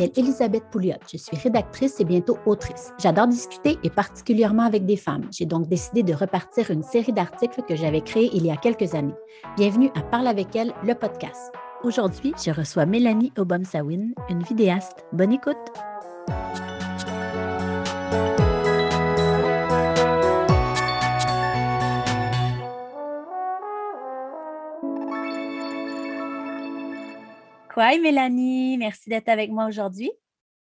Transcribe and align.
m'appelle 0.00 0.22
Elisabeth 0.22 0.64
Pouliot. 0.70 0.98
Je 1.10 1.16
suis 1.16 1.36
rédactrice 1.36 2.00
et 2.00 2.04
bientôt 2.04 2.38
autrice. 2.46 2.92
J'adore 2.98 3.28
discuter 3.28 3.78
et 3.82 3.90
particulièrement 3.90 4.64
avec 4.64 4.86
des 4.86 4.96
femmes. 4.96 5.28
J'ai 5.30 5.46
donc 5.46 5.68
décidé 5.68 6.02
de 6.02 6.14
repartir 6.14 6.70
une 6.70 6.82
série 6.82 7.12
d'articles 7.12 7.62
que 7.68 7.76
j'avais 7.76 8.00
créés 8.00 8.30
il 8.32 8.46
y 8.46 8.50
a 8.50 8.56
quelques 8.56 8.94
années. 8.94 9.14
Bienvenue 9.56 9.90
à 9.94 10.02
Parle 10.02 10.26
avec 10.26 10.54
elle, 10.56 10.72
le 10.84 10.94
podcast. 10.94 11.52
Aujourd'hui, 11.82 12.34
je 12.44 12.50
reçois 12.50 12.86
Mélanie 12.86 13.32
Obomsawin, 13.38 14.12
une 14.28 14.42
vidéaste. 14.42 15.04
Bonne 15.12 15.32
écoute! 15.32 15.89
Quoi, 27.80 27.96
Mélanie, 27.96 28.76
merci 28.76 29.08
d'être 29.08 29.30
avec 29.30 29.50
moi 29.50 29.64
aujourd'hui. 29.64 30.12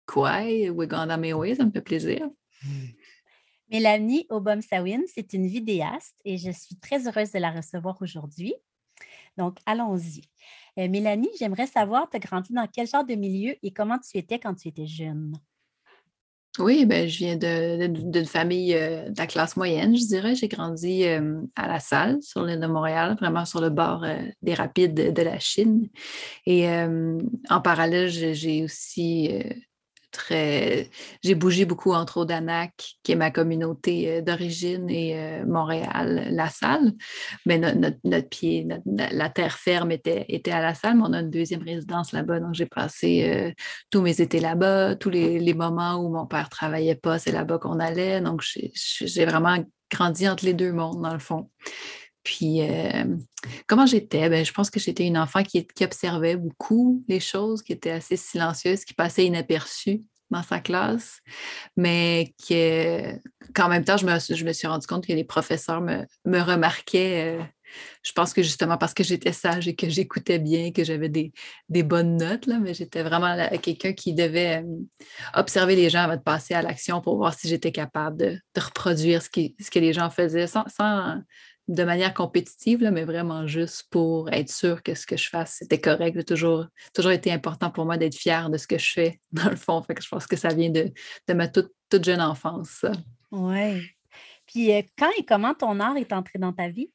Quoi, 0.06 0.44
Wiganda 0.70 1.18
ça 1.54 1.64
me 1.66 1.70
fait 1.70 1.82
plaisir. 1.82 2.26
Mélanie 3.70 4.24
Obomsawin, 4.30 5.02
c'est 5.12 5.34
une 5.34 5.46
vidéaste 5.46 6.16
et 6.24 6.38
je 6.38 6.50
suis 6.50 6.76
très 6.76 7.06
heureuse 7.06 7.30
de 7.32 7.38
la 7.38 7.50
recevoir 7.50 8.00
aujourd'hui. 8.00 8.54
Donc, 9.36 9.58
allons-y. 9.66 10.22
Euh, 10.78 10.88
Mélanie, 10.88 11.28
j'aimerais 11.38 11.66
savoir, 11.66 12.08
tu 12.08 12.16
as 12.16 12.18
grandi 12.18 12.54
dans 12.54 12.66
quel 12.66 12.86
genre 12.86 13.04
de 13.04 13.14
milieu 13.14 13.56
et 13.62 13.74
comment 13.74 13.98
tu 13.98 14.16
étais 14.16 14.38
quand 14.38 14.54
tu 14.54 14.68
étais 14.68 14.86
jeune? 14.86 15.34
Oui, 16.58 16.84
ben, 16.84 17.08
je 17.08 17.18
viens 17.18 17.36
d'une 17.36 18.26
famille 18.26 18.74
euh, 18.74 19.08
de 19.08 19.16
la 19.16 19.26
classe 19.26 19.56
moyenne, 19.56 19.96
je 19.96 20.06
dirais. 20.06 20.34
J'ai 20.34 20.48
grandi 20.48 21.04
euh, 21.04 21.40
à 21.56 21.66
La 21.66 21.80
Salle, 21.80 22.22
sur 22.22 22.44
l'île 22.44 22.60
de 22.60 22.66
Montréal, 22.66 23.16
vraiment 23.18 23.46
sur 23.46 23.60
le 23.60 23.70
bord 23.70 24.04
des 24.42 24.54
rapides 24.54 24.94
de, 24.94 25.22
la 25.22 25.38
Chine. 25.38 25.88
Et 26.44 26.68
en 26.68 27.60
parallèle, 27.62 28.08
j'ai 28.10 28.64
aussi 28.64 29.30
J'ai 30.30 31.34
bougé 31.34 31.64
beaucoup 31.64 31.92
entre 31.92 32.18
Odanak, 32.18 32.96
qui 33.02 33.12
est 33.12 33.16
ma 33.16 33.30
communauté 33.30 34.10
euh, 34.10 34.20
d'origine, 34.20 34.88
et 34.90 35.18
euh, 35.18 35.44
Montréal, 35.46 36.28
La 36.30 36.48
Salle. 36.48 36.92
Mais 37.46 37.58
notre, 37.58 38.28
pied, 38.28 38.66
la 38.86 39.28
terre 39.28 39.58
ferme 39.58 39.90
était, 39.92 40.26
à 40.50 40.60
La 40.60 40.74
Salle, 40.74 40.96
mais 40.96 41.04
on 41.06 41.12
a 41.12 41.20
une 41.20 41.30
deuxième 41.30 41.62
résidence 41.62 42.12
là-bas. 42.12 42.40
Donc, 42.40 42.54
j'ai 42.54 42.66
passé 42.66 43.28
euh, 43.28 43.52
tous 43.90 44.02
mes 44.02 44.20
étés 44.20 44.40
là-bas, 44.40 44.96
tous 44.96 45.10
les, 45.10 45.52
moments 45.54 45.96
où 45.96 46.08
mon 46.08 46.26
père 46.26 46.48
travaillait 46.48 46.94
pas, 46.94 47.18
c'est 47.18 47.32
là-bas 47.32 47.58
qu'on 47.58 47.78
allait. 47.78 48.20
Donc, 48.20 48.42
j'ai 48.42 49.24
vraiment 49.26 49.58
grandi 49.90 50.28
entre 50.28 50.46
les 50.46 50.54
deux 50.54 50.72
mondes, 50.72 51.02
dans 51.02 51.12
le 51.12 51.18
fond. 51.18 51.50
Puis, 52.22 52.60
comment 53.66 53.86
j'étais? 53.86 54.28
Ben, 54.28 54.44
je 54.44 54.52
pense 54.52 54.70
que 54.70 54.80
j'étais 54.80 55.06
une 55.06 55.18
enfant 55.18 55.42
qui, 55.42 55.66
observait 55.82 56.36
beaucoup 56.36 57.04
les 57.08 57.20
choses, 57.20 57.62
qui 57.62 57.72
était 57.72 57.90
assez 57.90 58.16
silencieuse, 58.16 58.84
qui 58.84 58.94
passait 58.94 59.26
inaperçue 59.26 60.02
dans 60.32 60.42
sa 60.42 60.60
classe, 60.60 61.20
mais 61.76 62.34
qu'en 63.54 63.68
même 63.68 63.84
temps, 63.84 63.96
je 63.96 64.06
me, 64.06 64.18
je 64.18 64.44
me, 64.44 64.52
suis 64.52 64.66
rendu 64.66 64.86
compte 64.86 65.06
que 65.06 65.12
les 65.12 65.24
professeurs 65.24 65.80
me, 65.80 66.04
me 66.24 66.40
remarquaient. 66.40 67.38
je 68.02 68.12
pense 68.12 68.32
que 68.32 68.42
justement 68.42 68.78
parce 68.78 68.94
que 68.94 69.04
j'étais 69.04 69.32
sage 69.32 69.68
et 69.68 69.76
que 69.76 69.88
j'écoutais 69.88 70.38
bien, 70.38 70.72
que 70.72 70.84
j'avais 70.84 71.08
des, 71.08 71.32
des, 71.68 71.82
bonnes 71.82 72.16
notes, 72.16 72.46
là, 72.46 72.58
mais 72.58 72.72
j'étais 72.74 73.02
vraiment 73.02 73.36
quelqu'un 73.58 73.92
qui 73.92 74.14
devait 74.14 74.64
observer 75.34 75.76
les 75.76 75.90
gens 75.90 76.00
avant 76.00 76.16
de 76.16 76.22
passer 76.22 76.54
à 76.54 76.62
l'action 76.62 77.00
pour 77.00 77.16
voir 77.18 77.34
si 77.34 77.46
j'étais 77.46 77.72
capable 77.72 78.16
de, 78.16 78.38
reproduire 78.56 79.22
ce, 79.22 79.28
qui, 79.28 79.54
ce, 79.60 79.70
que 79.70 79.78
les 79.78 79.92
gens 79.92 80.08
faisaient 80.08 80.46
sans 80.46 80.64
de 81.68 81.84
manière 81.84 82.12
compétitive, 82.12 82.82
là, 82.82 82.90
mais 82.90 83.04
vraiment 83.04 83.46
juste 83.46 83.86
pour 83.90 84.30
être 84.32 84.50
sûr 84.50 84.82
que 84.82 84.94
ce 84.94 85.06
que 85.06 85.16
je 85.16 85.28
fasse, 85.28 85.56
c'était 85.60 85.80
correct. 85.80 86.16
C'est 86.18 86.24
toujours, 86.24 86.66
toujours 86.92 87.12
été 87.12 87.32
important 87.32 87.70
pour 87.70 87.84
moi 87.84 87.96
d'être 87.96 88.16
fière 88.16 88.50
de 88.50 88.58
ce 88.58 88.66
que 88.66 88.78
je 88.78 88.92
fais, 88.92 89.20
dans 89.32 89.48
le 89.48 89.56
fond. 89.56 89.82
Fait 89.82 89.94
que 89.94 90.02
je 90.02 90.08
pense 90.08 90.26
que 90.26 90.36
ça 90.36 90.48
vient 90.48 90.70
de, 90.70 90.92
ma 91.32 91.48
toute, 91.48 91.72
toute 91.88 92.04
jeune 92.04 92.20
enfance. 92.20 92.84
Oui. 93.30 93.82
Puis 94.46 94.72
euh, 94.72 94.82
quand 94.98 95.10
et 95.18 95.24
comment 95.24 95.54
ton 95.54 95.78
art 95.80 95.96
est 95.96 96.12
entré 96.12 96.38
dans 96.38 96.52
ta 96.52 96.68
vie? 96.68 96.90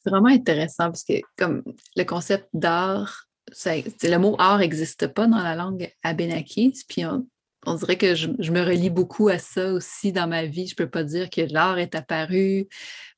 C'est 0.00 0.10
vraiment 0.10 0.28
intéressant 0.28 0.86
parce 0.86 1.04
que 1.04 1.20
comme 1.38 1.62
le 1.94 2.04
concept 2.04 2.48
d'art, 2.52 3.28
le 3.64 4.16
mot 4.16 4.34
art 4.38 4.58
n'existe 4.58 5.06
pas 5.06 5.28
dans 5.28 5.42
la 5.42 5.54
langue 5.54 5.92
abénakis, 6.02 6.82
puis 6.88 7.06
on, 7.06 7.26
on 7.66 7.74
dirait 7.74 7.96
que 7.96 8.14
je, 8.14 8.28
me 8.28 8.60
relie 8.60 8.90
beaucoup 8.90 9.28
à 9.28 9.38
ça 9.38 9.72
aussi 9.72 10.12
dans 10.12 10.26
ma 10.26 10.44
vie. 10.44 10.66
Je 10.66 10.74
ne 10.74 10.76
peux 10.84 10.90
pas 10.90 11.04
dire 11.04 11.30
que 11.30 11.40
l'art 11.52 11.78
est 11.78 11.94
apparu 11.94 12.68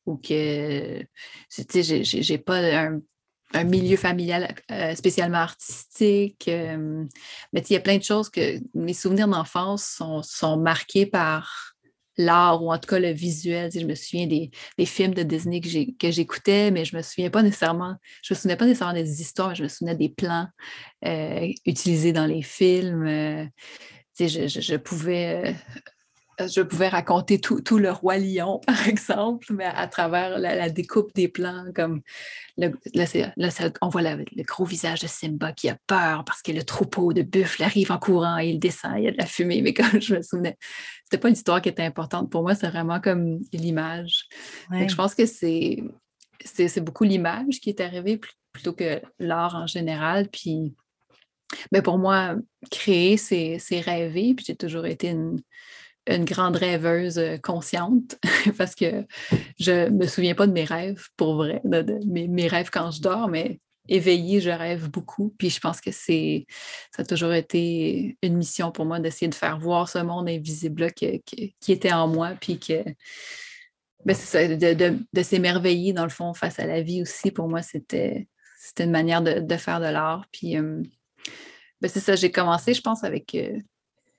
ou 0.06 0.16
que 0.16 1.04
je 1.50 2.32
n'ai 2.32 2.38
pas 2.38 2.88
un, 3.52 3.64
milieu 3.64 3.96
familial 3.96 4.54
euh, 4.70 4.94
spécialement 4.94 5.38
artistique. 5.38 6.48
Euh, 6.48 7.04
mais 7.52 7.60
il 7.60 7.72
y 7.72 7.76
a 7.76 7.80
plein 7.80 7.98
de 7.98 8.02
choses 8.02 8.28
que 8.28 8.58
mes 8.74 8.94
souvenirs 8.94 9.28
d'enfance 9.28 10.02
sont, 10.22 10.56
marqués 10.56 11.06
par 11.06 11.74
l'art 12.16 12.62
ou 12.62 12.72
en 12.72 12.78
tout 12.78 12.88
cas 12.88 12.98
le 12.98 13.12
visuel. 13.12 13.70
Je 13.72 13.86
me 13.86 13.94
souviens 13.94 14.26
des, 14.26 14.50
films 14.84 15.14
de 15.14 15.22
Disney 15.22 15.60
que 15.60 16.10
j'écoutais, 16.10 16.70
mais 16.70 16.84
je 16.84 16.96
me 16.96 17.02
souviens 17.02 17.30
pas 17.30 17.42
nécessairement, 17.42 17.94
je 18.22 18.34
me 18.34 18.36
souvenais 18.36 18.56
pas 18.56 18.66
nécessairement 18.66 18.94
des 18.94 19.20
histoires, 19.20 19.50
mais 19.50 19.54
je 19.54 19.62
me 19.62 19.68
souvenais 19.68 19.96
des 19.96 20.10
plans 20.10 20.48
euh, 21.06 21.48
utilisés 21.64 22.12
dans 22.12 22.26
les 22.26 22.42
films. 22.42 23.48
Je, 24.18 24.76
pouvais 24.76 25.56
euh, 26.40 26.48
je 26.48 26.62
pouvais 26.62 26.88
raconter 26.88 27.40
tout, 27.40 27.78
le 27.78 27.90
roi 27.90 28.18
lion, 28.18 28.60
par 28.66 28.88
exemple, 28.88 29.52
mais 29.52 29.64
à, 29.64 29.86
travers 29.86 30.38
la, 30.38 30.68
découpe 30.70 31.14
des 31.14 31.28
plans, 31.28 31.66
comme 31.74 32.02
là, 32.56 32.68
on 33.80 33.88
voit 33.88 34.02
le 34.02 34.42
gros 34.42 34.64
visage 34.64 35.00
de 35.00 35.06
Simba 35.06 35.52
qui 35.52 35.68
a 35.68 35.76
peur 35.86 36.24
parce 36.24 36.42
que 36.42 36.52
le 36.52 36.64
troupeau 36.64 37.12
de 37.12 37.22
buffles 37.22 37.62
arrive 37.62 37.92
en 37.92 37.98
courant 37.98 38.38
et 38.38 38.48
il 38.48 38.58
descend, 38.58 38.94
il 38.98 39.04
y 39.04 39.08
a 39.08 39.12
de 39.12 39.18
la 39.18 39.26
fumée, 39.26 39.62
mais 39.62 39.74
comme 39.74 40.00
je 40.00 40.14
me 40.14 40.22
souvenais, 40.22 40.56
c'était 41.04 41.18
pas 41.18 41.28
une 41.28 41.34
histoire 41.34 41.62
qui 41.62 41.68
était 41.68 41.84
importante 41.84 42.30
pour 42.30 42.42
moi, 42.42 42.54
c'est 42.54 42.68
vraiment 42.68 43.00
comme 43.00 43.40
l'image. 43.52 44.26
Je 44.70 44.94
pense 44.94 45.14
que 45.14 45.26
c'est, 45.26 45.82
c'est, 46.44 46.80
beaucoup 46.80 47.04
l'image 47.04 47.60
qui 47.60 47.70
est 47.70 47.80
arrivée 47.80 48.20
plutôt 48.52 48.72
que 48.72 49.00
l'art 49.18 49.54
en 49.56 49.66
général, 49.66 50.28
puis 50.28 50.74
mais 51.72 51.82
pour 51.82 51.98
moi, 51.98 52.36
créer, 52.70 53.16
c'est, 53.16 53.58
rêver. 53.80 54.34
Puis 54.34 54.46
j'ai 54.46 54.56
toujours 54.56 54.86
été 54.86 55.08
une, 55.08 55.40
une 56.06 56.24
grande 56.24 56.56
rêveuse 56.56 57.18
euh, 57.18 57.36
consciente 57.38 58.18
parce 58.58 58.74
que 58.74 59.06
je 59.58 59.88
me 59.88 60.06
souviens 60.06 60.34
pas 60.34 60.46
de 60.46 60.52
mes 60.52 60.64
rêves 60.64 61.06
pour 61.16 61.36
vrai, 61.36 61.60
de, 61.64 61.98
mes, 62.06 62.48
rêves 62.48 62.70
quand 62.70 62.90
je 62.90 63.00
dors, 63.00 63.28
mais 63.28 63.60
éveillée, 63.88 64.40
je 64.40 64.50
rêve 64.50 64.90
beaucoup. 64.90 65.34
Puis 65.38 65.50
je 65.50 65.60
pense 65.60 65.80
que 65.80 65.90
c'est 65.90 66.46
ça 66.94 67.02
a 67.02 67.04
toujours 67.04 67.32
été 67.32 68.16
une 68.22 68.36
mission 68.36 68.70
pour 68.70 68.84
moi 68.84 69.00
d'essayer 69.00 69.28
de 69.28 69.34
faire 69.34 69.58
voir 69.58 69.88
ce 69.88 69.98
monde 69.98 70.28
invisible 70.28 70.92
qui, 70.92 71.22
était 71.68 71.92
en 71.92 72.08
moi, 72.08 72.32
puis 72.40 72.58
que 72.58 72.82
ben, 74.04 74.14
de, 74.14 75.22
s'émerveiller 75.22 75.92
dans 75.92 76.04
le 76.04 76.10
fond 76.10 76.34
face 76.34 76.58
à 76.58 76.66
la 76.66 76.82
vie 76.82 77.02
aussi. 77.02 77.30
Pour 77.30 77.48
moi, 77.48 77.62
c'était 77.62 78.28
une 78.78 78.90
manière 78.90 79.22
de, 79.22 79.56
faire 79.56 79.80
de 79.80 79.86
l'art. 79.86 80.26
Puis 80.32 80.58
euh, 80.58 80.82
ben, 81.84 81.90
c'est 81.90 82.00
ça, 82.00 82.16
j'ai 82.16 82.30
commencé, 82.30 82.72
je 82.72 82.80
pense, 82.80 83.04
avec 83.04 83.34
euh, 83.34 83.58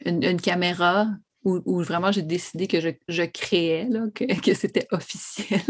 une, 0.05 0.39
caméra 0.39 1.07
où, 1.43 1.81
vraiment 1.81 2.11
j'ai 2.11 2.21
décidé 2.21 2.67
que 2.67 2.79
je, 2.79 3.23
créais, 3.23 3.89
que, 4.43 4.53
c'était 4.53 4.87
officiel. 4.91 5.63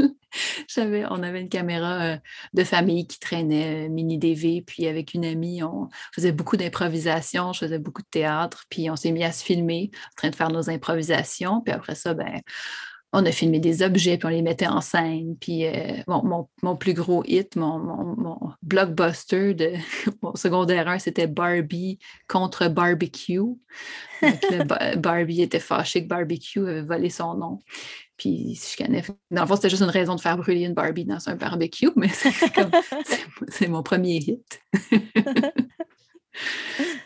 on 1.10 1.24
avait 1.24 1.40
une 1.40 1.48
caméra 1.48 2.02
euh, 2.02 2.18
de 2.54 2.66
famille 2.66 3.08
qui 3.08 3.18
traînait, 3.18 3.86
euh, 3.86 3.90
mini 3.90 4.18
DV, 4.18 4.64
puis 4.68 4.88
avec 4.88 5.14
une 5.14 5.24
amie, 5.24 5.64
on 5.64 5.88
faisait 6.14 6.34
beaucoup 6.34 6.58
d'improvisation, 6.58 7.54
je 7.54 7.60
faisais 7.60 7.80
beaucoup 7.80 8.02
de 8.02 8.10
théâtre, 8.12 8.66
puis 8.70 8.90
on 8.90 8.98
s'est 8.98 9.12
mis 9.12 9.24
à 9.24 9.32
se 9.32 9.42
filmer 9.42 9.90
en 9.94 10.16
train 10.18 10.30
de 10.32 10.36
faire 10.36 10.50
nos 10.50 10.70
improvisations, 10.70 11.62
puis 11.62 11.74
après 11.74 11.96
ça, 11.96 12.14
ben, 12.14 12.42
on 13.16 13.26
a 13.26 13.32
filmé 13.32 13.60
des 13.60 13.82
objets, 13.82 14.18
puis 14.18 14.26
on 14.28 14.30
les 14.30 14.42
mettait 14.42 14.68
en 14.68 14.82
scène. 14.82 15.38
Puis 15.40 15.66
euh, 15.66 16.04
mon, 16.08 16.76
plus 16.76 16.94
gros 16.94 17.24
hit, 17.26 17.56
mon, 17.56 18.38
blockbuster 18.62 19.54
de 19.54 19.74
mon 20.22 20.36
secondaire 20.36 20.88
1, 20.88 21.00
c'était 21.00 21.28
Barbie 21.28 21.98
contre 22.28 22.68
Barbecue. 22.68 23.40
Barbie 24.98 25.42
était 25.42 25.60
fâchée 25.60 26.04
que 26.04 26.10
Barbecue 26.10 26.68
avait 26.68 26.82
volé 26.82 27.10
son 27.10 27.36
nom. 27.36 27.60
Puis 28.18 28.60
je 28.62 28.84
connais. 28.84 29.04
Dans 29.32 29.42
le 29.42 29.48
fond, 29.48 29.56
c'était 29.56 29.70
juste 29.70 29.84
une 29.84 29.90
raison 29.90 30.16
de 30.16 30.22
faire 30.22 30.38
brûler 30.38 30.66
une 30.66 30.74
Barbie 30.74 31.06
dans 31.06 31.30
un 31.30 31.36
barbecue, 31.36 31.92
mais 31.96 32.10
c'est 33.48 33.68
mon 33.68 33.84
premier 33.84 34.18
hit. 34.18 34.62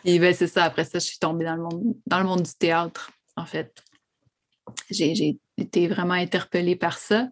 Et 0.04 0.18
ben, 0.18 0.34
c'est 0.34 0.48
ça. 0.48 0.64
Après 0.64 0.84
ça, 0.84 0.98
je 0.98 1.06
suis 1.06 1.18
tombée 1.18 1.44
dans 1.44 1.56
le 1.56 1.62
monde, 1.62 1.94
dans 2.06 2.18
le 2.18 2.24
monde 2.26 2.42
du 2.42 2.54
théâtre, 2.54 3.12
en 3.36 3.44
fait 3.44 3.82
j'ai 4.90 5.38
été 5.60 5.88
vraiment 5.88 6.14
interpellée 6.14 6.76
par 6.76 6.98
ça, 6.98 7.28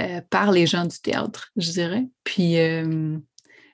euh, 0.00 0.20
par 0.30 0.52
les 0.52 0.66
gens 0.66 0.86
du 0.86 0.98
théâtre, 1.00 1.50
je 1.56 1.70
dirais. 1.70 2.06
Puis, 2.24 2.58
euh, 2.58 3.18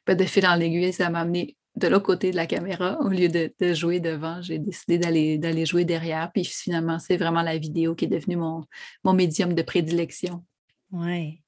ben, 0.07 0.17
de 0.17 0.25
fil 0.25 0.47
en 0.47 0.59
aiguille, 0.61 0.93
ça 0.93 1.11
m'a 1.11 1.21
amené 1.21 1.57
de 1.77 1.89
l'autre 1.89 2.07
côté 2.07 2.31
de 2.31 2.37
la 2.37 2.47
caméra. 2.47 2.99
Au 3.01 3.09
lieu 3.09 3.29
de, 3.29 3.75
jouer 3.75 4.01
devant, 4.01 4.43
j'ai 4.43 4.59
décidé 4.59 4.99
d'aller 4.99 5.67
jouer 5.67 5.85
derrière. 5.85 6.31
Puis 6.33 6.45
finalement, 6.45 6.99
c'est 6.99 7.17
vraiment 7.17 7.43
la 7.43 7.57
vidéo 7.57 7.95
qui 7.95 8.07
est 8.07 8.09
devenue 8.09 8.37
mon, 8.37 8.65
mon 9.05 9.13
médium 9.13 9.55
de 9.55 9.63
prédilection. 9.63 10.45
Oui. 10.91 11.43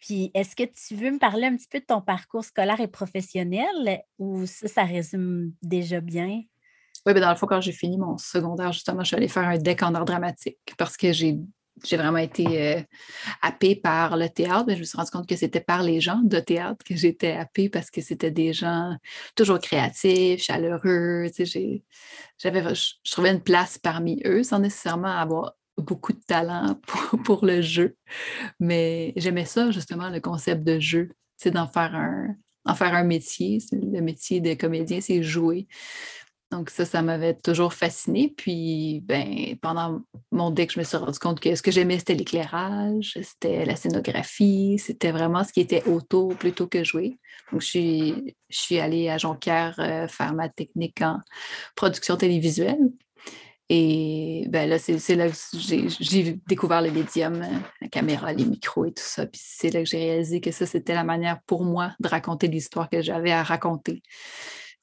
Puis, 0.00 0.30
est-ce 0.34 0.54
que 0.54 0.62
tu 0.62 0.94
veux 0.94 1.10
me 1.10 1.18
parler 1.18 1.46
un 1.46 1.56
petit 1.56 1.66
peu 1.68 1.80
de 1.80 1.84
ton 1.84 2.00
parcours 2.00 2.44
scolaire 2.44 2.80
et 2.80 2.86
professionnel 2.86 4.02
ou 4.18 4.46
ça, 4.46 4.68
ça 4.68 4.84
résume 4.84 5.52
déjà 5.62 6.00
bien? 6.00 6.42
Oui, 7.06 7.14
ben 7.14 7.20
dans 7.20 7.30
le 7.30 7.36
fond, 7.36 7.46
quand 7.46 7.60
j'ai 7.60 7.72
fini 7.72 7.98
mon 7.98 8.18
secondaire, 8.18 8.72
justement, 8.72 9.02
je 9.02 9.08
suis 9.08 9.16
allée 9.16 9.28
faire 9.28 9.44
un 9.44 9.58
deck 9.58 9.82
en 9.82 9.94
art 9.94 10.04
dramatique 10.04 10.58
parce 10.76 10.96
que 10.96 11.12
j'ai 11.12 11.38
j'ai 11.84 11.96
vraiment 11.96 12.18
été 12.18 12.76
euh, 12.76 12.82
happée 13.42 13.76
par 13.76 14.16
le 14.16 14.28
théâtre. 14.28 14.64
Mais 14.66 14.74
je 14.74 14.80
me 14.80 14.84
suis 14.84 14.96
rendu 14.96 15.10
compte 15.10 15.28
que 15.28 15.36
c'était 15.36 15.60
par 15.60 15.82
les 15.82 16.00
gens 16.00 16.20
de 16.22 16.40
théâtre 16.40 16.84
que 16.84 16.96
j'étais 16.96 17.32
happée 17.32 17.68
parce 17.68 17.90
que 17.90 18.00
c'était 18.00 18.30
des 18.30 18.52
gens 18.52 18.96
toujours 19.34 19.58
créatifs, 19.58 20.42
chaleureux. 20.42 21.26
J'avais, 22.38 22.74
je, 22.74 23.10
trouvais 23.10 23.32
une 23.32 23.42
place 23.42 23.78
parmi 23.78 24.20
eux 24.24 24.42
sans 24.42 24.58
nécessairement 24.58 25.16
avoir 25.16 25.54
beaucoup 25.76 26.12
de 26.12 26.22
talent 26.26 26.80
pour, 26.86 27.22
pour 27.22 27.44
le 27.44 27.60
jeu. 27.62 27.96
Mais 28.60 29.12
j'aimais 29.16 29.44
ça, 29.44 29.70
justement, 29.70 30.08
le 30.08 30.20
concept 30.20 30.64
de 30.64 30.78
jeu, 30.80 31.10
d'en 31.46 31.68
faire 31.68 31.94
faire 32.74 32.94
un 32.94 33.04
métier. 33.04 33.58
Le 33.72 34.00
métier 34.00 34.40
de 34.40 34.54
comédien, 34.54 35.00
c'est 35.00 35.22
jouer. 35.22 35.68
Donc 36.52 36.70
ça, 36.70 36.84
ça 36.84 37.02
m'avait 37.02 37.34
toujours 37.34 37.74
fasciné. 37.74 38.32
Puis 38.36 39.00
ben, 39.04 39.56
pendant 39.60 40.00
mon 40.30 40.50
deck, 40.50 40.72
je 40.72 40.78
me 40.78 40.84
suis 40.84 40.96
rendu 40.96 41.18
compte 41.18 41.40
que 41.40 41.54
ce 41.54 41.62
que 41.62 41.72
j'aimais, 41.72 41.98
c'était 41.98 42.14
l'éclairage, 42.14 43.18
c'était 43.22 43.64
la 43.64 43.74
scénographie, 43.74 44.78
c'était 44.78 45.10
vraiment 45.10 45.42
ce 45.42 45.52
qui 45.52 45.60
était 45.60 45.84
auto 45.88 46.28
plutôt 46.28 46.68
que 46.68 46.84
jouer. 46.84 47.18
Donc 47.50 47.62
je 47.62 47.66
suis, 47.66 48.36
je 48.48 48.58
suis 48.58 48.78
allée 48.78 49.08
à 49.08 49.18
Jonquière 49.18 49.74
euh, 49.80 50.06
faire 50.06 50.34
ma 50.34 50.48
technique 50.48 51.02
en 51.02 51.18
production 51.74 52.16
télévisuelle. 52.16 52.78
Et 53.68 54.46
ben 54.48 54.68
là, 54.68 54.78
c'est 54.78 55.16
là 55.16 55.28
que 55.28 55.34
j'ai 55.98 56.38
découvert 56.46 56.82
le 56.82 56.92
médium, 56.92 57.44
la 57.80 57.88
caméra, 57.88 58.32
les 58.32 58.44
micros 58.44 58.84
et 58.84 58.92
tout 58.92 59.02
ça. 59.02 59.26
Puis 59.26 59.40
c'est 59.42 59.70
là 59.70 59.82
que 59.82 59.88
j'ai 59.88 59.98
réalisé 59.98 60.40
que 60.40 60.52
ça, 60.52 60.66
c'était 60.66 60.94
la 60.94 61.02
manière 61.02 61.40
pour 61.46 61.64
moi 61.64 61.92
de 61.98 62.06
raconter 62.06 62.46
l'histoire 62.46 62.88
que 62.88 63.02
j'avais 63.02 63.32
à 63.32 63.42
raconter. 63.42 64.02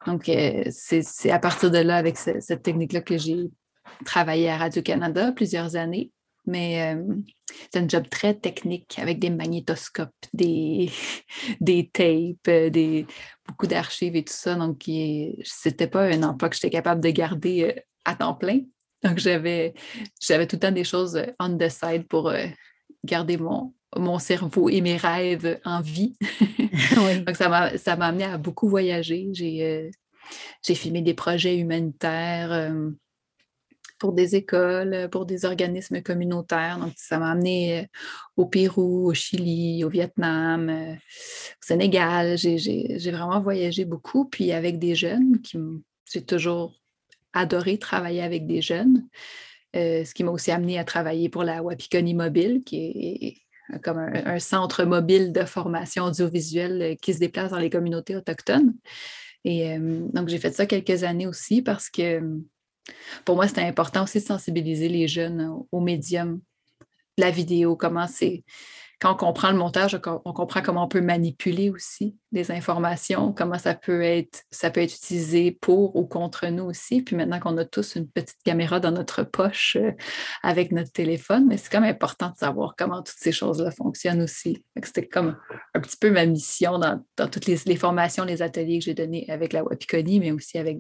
Donc, 0.06 0.30
euh, 0.30 0.64
c'est 0.70 1.32
à 1.32 1.40
partir 1.40 1.72
de 1.72 1.78
là, 1.78 1.98
avec 1.98 2.18
cette 2.18 2.64
technique-là, 2.64 3.02
que 3.02 3.18
j'ai 3.18 3.50
travaillé 4.06 4.50
à 4.50 4.58
Radio-Canada 4.58 5.32
plusieurs 5.32 5.76
années. 5.76 6.12
Mais 6.46 6.94
euh, 6.94 7.16
c'est 7.72 7.80
un 7.80 7.88
job 7.88 8.10
très 8.10 8.34
technique 8.34 9.00
avec 9.00 9.20
des 9.20 9.30
magnétoscopes, 9.30 10.12
des, 10.34 10.92
des 11.62 11.90
tapes, 11.90 12.48
euh, 12.50 12.70
des, 12.70 13.08
beaucoup 13.48 13.68
d'archives 13.68 14.16
et 14.16 14.26
tout 14.26 14.34
ça. 14.34 14.56
Donc, 14.56 14.84
ce 14.84 15.70
n'était 15.70 15.88
pas 15.88 16.04
un 16.04 16.24
emploi 16.24 16.50
que 16.50 16.56
j'étais 16.56 16.70
capable 16.70 17.02
de 17.02 17.10
garder 17.12 17.84
à 18.04 18.16
temps 18.16 18.34
plein. 18.34 18.60
Donc, 19.04 19.20
j'avais 19.20 19.74
tout 20.48 20.56
le 20.56 20.60
temps 20.60 20.72
des 20.72 20.84
choses 20.84 21.22
on 21.40 21.58
the 21.58 21.70
side 21.70 22.08
pour 22.08 22.34
garder 23.06 23.38
mon, 23.38 23.74
mon 23.98 24.20
cerveau 24.20 24.70
et 24.70 24.82
mes 24.82 24.98
rêves 24.98 25.60
en 25.66 25.82
vie. 25.82 26.16
Donc, 26.96 27.36
ça 27.36 27.50
m'a, 27.50 28.06
amené 28.06 28.24
à 28.24 28.38
beaucoup 28.38 28.68
voyager. 28.68 29.30
J'ai, 29.34 29.64
euh, 29.64 30.76
filmé 30.76 31.02
des 31.02 31.14
projets 31.14 31.58
humanitaires 31.58 32.52
euh, 32.52 32.90
pour 34.00 34.14
des 34.14 34.36
écoles, 34.36 35.10
pour 35.12 35.26
des 35.26 35.46
organismes 35.46 36.02
communautaires. 36.02 36.78
Donc, 36.80 36.94
ça 36.96 37.20
m'a 37.20 37.32
amené 37.32 37.80
euh, 37.80 37.84
au 38.38 38.46
Pérou, 38.46 39.10
au 39.10 39.14
Chili, 39.14 39.84
au 39.84 39.90
Vietnam, 39.90 40.70
au 40.70 41.66
Sénégal. 41.66 42.38
J'ai, 42.38 42.58
j'ai 42.58 43.12
vraiment 43.12 43.42
voyagé 43.42 43.86
beaucoup. 43.86 44.26
Puis 44.26 44.52
avec 44.52 44.80
des 44.80 44.96
jeunes, 44.96 45.42
qui 45.42 45.58
j'ai 46.12 46.24
toujours 46.24 46.76
adoré 47.34 47.80
travailler 47.80 48.22
avec 48.22 48.46
des 48.46 48.62
jeunes. 48.62 49.08
ce 49.74 50.14
qui 50.14 50.24
m'a 50.24 50.32
aussi 50.32 50.52
amené 50.52 50.78
à 50.78 50.84
travailler 50.84 51.30
pour 51.30 51.44
la 51.44 51.64
Wapikoni 51.64 52.14
Mobile, 52.14 52.62
qui 52.64 52.78
est 52.78 53.43
comme 53.84 53.98
un, 53.98 54.40
centre 54.40 54.84
mobile 54.84 55.32
de 55.32 55.46
formation 55.46 56.06
audiovisuelle 56.06 56.82
euh, 56.82 56.96
qui 57.02 57.14
se 57.14 57.20
déplace 57.20 57.52
dans 57.52 57.60
les 57.60 57.70
communautés 57.70 58.16
autochtones. 58.16 58.74
Et 59.46 59.74
euh, 59.74 60.08
donc, 60.14 60.30
j'ai 60.30 60.40
fait 60.40 60.52
ça 60.52 60.66
quelques 60.66 61.04
années 61.04 61.28
aussi 61.28 61.62
parce 61.62 61.90
que 61.90 62.22
pour 63.26 63.36
moi, 63.36 63.48
c'était 63.48 63.62
important 63.62 64.04
aussi 64.04 64.20
de 64.20 64.26
sensibiliser 64.26 64.90
les 64.90 65.08
jeunes 65.08 65.54
aux 65.72 65.80
médiums, 65.80 66.42
la 67.18 67.32
vidéo, 67.32 67.76
comment 67.76 68.08
c'est 68.08 68.44
quand 69.00 69.12
on 69.14 69.16
comprend 69.16 69.52
le 69.52 69.58
montage, 69.58 70.00
on 70.06 70.34
comprend 70.34 70.62
comment 70.62 70.86
on 70.86 70.88
peut 70.88 71.02
manipuler 71.02 71.70
aussi 71.70 72.16
des 72.32 72.52
informations, 72.52 73.34
comment 73.34 73.58
ça 73.58 73.76
peut 73.76 74.02
être, 74.02 74.44
ça 74.50 74.72
peut 74.72 74.82
être 74.82 74.96
utilisé 74.96 75.52
pour 75.52 75.96
ou 75.96 76.06
contre 76.06 76.48
nous 76.48 76.64
aussi. 76.64 77.02
Puis 77.02 77.16
maintenant 77.16 77.40
qu'on 77.40 77.58
a 77.58 77.66
tous 77.66 77.96
une 77.96 78.08
petite 78.08 78.42
caméra 78.44 78.80
dans 78.80 78.92
notre 78.92 79.24
poche 79.24 79.76
euh, 79.80 79.92
avec 80.42 80.72
notre 80.72 80.92
téléphone, 80.92 81.46
mais 81.48 81.58
c'est 81.58 81.70
quand 81.70 81.82
même 81.82 81.94
important 81.94 82.30
de 82.30 82.38
savoir 82.38 82.76
comment 82.78 83.02
toutes 83.02 83.20
ces 83.20 83.32
choses-là 83.32 83.72
fonctionnent 83.72 84.22
aussi. 84.22 84.64
C'était 84.82 85.08
comme 85.08 85.38
un 85.74 85.80
petit 85.82 85.98
peu 85.98 86.10
ma 86.10 86.26
mission 86.26 86.80
dans, 86.80 87.04
toutes 87.30 87.46
les, 87.46 87.76
formations, 87.76 88.24
les 88.24 88.42
ateliers 88.42 88.80
que 88.80 88.86
j'ai 88.86 88.94
donnés 88.94 89.26
avec 89.30 89.54
la 89.54 89.64
Wapikoni, 89.64 90.20
mais 90.20 90.32
aussi 90.32 90.58
avec, 90.58 90.80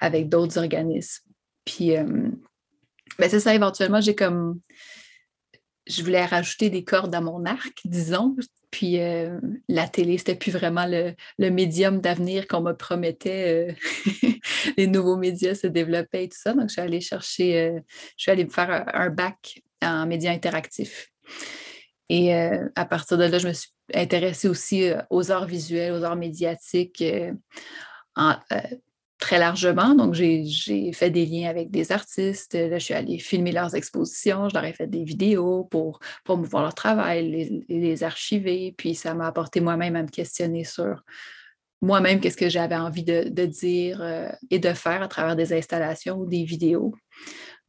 avec 0.00 0.28
d'autres 0.28 0.58
organismes. 0.58 1.24
Puis, 1.64 1.96
euh, 1.96 2.04
ben, 3.18 3.28
c'est 3.28 3.40
ça, 3.40 3.54
éventuellement, 3.54 4.00
j'ai 4.00 4.14
comme 4.14 4.60
je 5.90 6.02
voulais 6.02 6.24
rajouter 6.24 6.70
des 6.70 6.84
cordes 6.84 7.14
à 7.14 7.20
mon 7.20 7.44
arc, 7.44 7.80
disons. 7.84 8.36
Puis 8.70 9.00
euh, 9.00 9.40
la 9.68 9.88
télé, 9.88 10.18
c'était 10.18 10.36
plus 10.36 10.52
vraiment 10.52 10.86
le, 10.86 11.14
médium 11.50 12.00
d'avenir 12.00 12.46
qu'on 12.46 12.60
me 12.60 12.72
promettait. 12.72 13.70
Euh, 13.70 14.28
les 14.76 14.86
nouveaux 14.86 15.16
médias 15.16 15.54
se 15.54 15.66
développaient 15.66 16.24
et 16.24 16.28
tout 16.28 16.38
ça. 16.40 16.52
Donc, 16.54 16.68
je 16.68 16.74
suis 16.74 16.80
allée 16.80 17.00
chercher, 17.00 17.60
euh, 17.60 17.80
je 18.16 18.22
suis 18.22 18.30
allée 18.30 18.48
faire 18.48 18.84
un, 18.94 19.10
bac 19.10 19.62
en 19.82 20.06
médias 20.06 20.32
interactifs. 20.32 21.08
Et 22.08 22.34
à 22.34 22.84
partir 22.86 23.18
de 23.18 23.24
là, 23.24 23.38
je 23.38 23.46
me 23.46 23.52
suis 23.52 23.70
intéressée 23.94 24.48
aussi 24.48 24.90
aux 25.10 25.30
arts 25.30 25.46
visuels, 25.46 25.92
aux 25.92 26.02
arts 26.02 26.16
médiatiques, 26.16 27.04
très 29.20 29.38
largement. 29.38 29.94
Donc, 29.94 30.14
j'ai 30.14 30.92
fait 30.92 31.10
des 31.10 31.26
liens 31.26 31.48
avec 31.48 31.70
des 31.70 31.92
artistes. 31.92 32.54
Là, 32.54 32.78
je 32.78 32.84
suis 32.84 32.94
allée 32.94 33.18
filmer 33.18 33.52
leurs 33.52 33.74
expositions. 33.74 34.48
Je 34.48 34.54
leur 34.54 34.64
ai 34.64 34.72
fait 34.72 34.86
des 34.86 35.04
vidéos 35.04 35.64
pour 35.64 36.00
promouvoir 36.24 36.62
leur 36.64 36.74
travail, 36.74 37.64
les, 37.68 38.02
archiver. 38.02 38.74
Puis, 38.76 38.94
ça 38.94 39.14
m'a 39.14 39.26
apporté 39.26 39.60
moi-même 39.60 39.94
à 39.94 40.02
me 40.02 40.08
questionner 40.08 40.64
sur 40.64 41.04
moi-même 41.82 42.20
qu'est-ce 42.20 42.36
que 42.36 42.48
j'avais 42.48 42.76
envie 42.76 43.04
de, 43.04 43.46
dire 43.46 44.02
euh, 44.02 44.28
et 44.50 44.58
de 44.58 44.72
faire 44.72 45.02
à 45.02 45.08
travers 45.08 45.36
des 45.36 45.52
installations 45.52 46.18
ou 46.18 46.26
des 46.26 46.44
vidéos. 46.44 46.94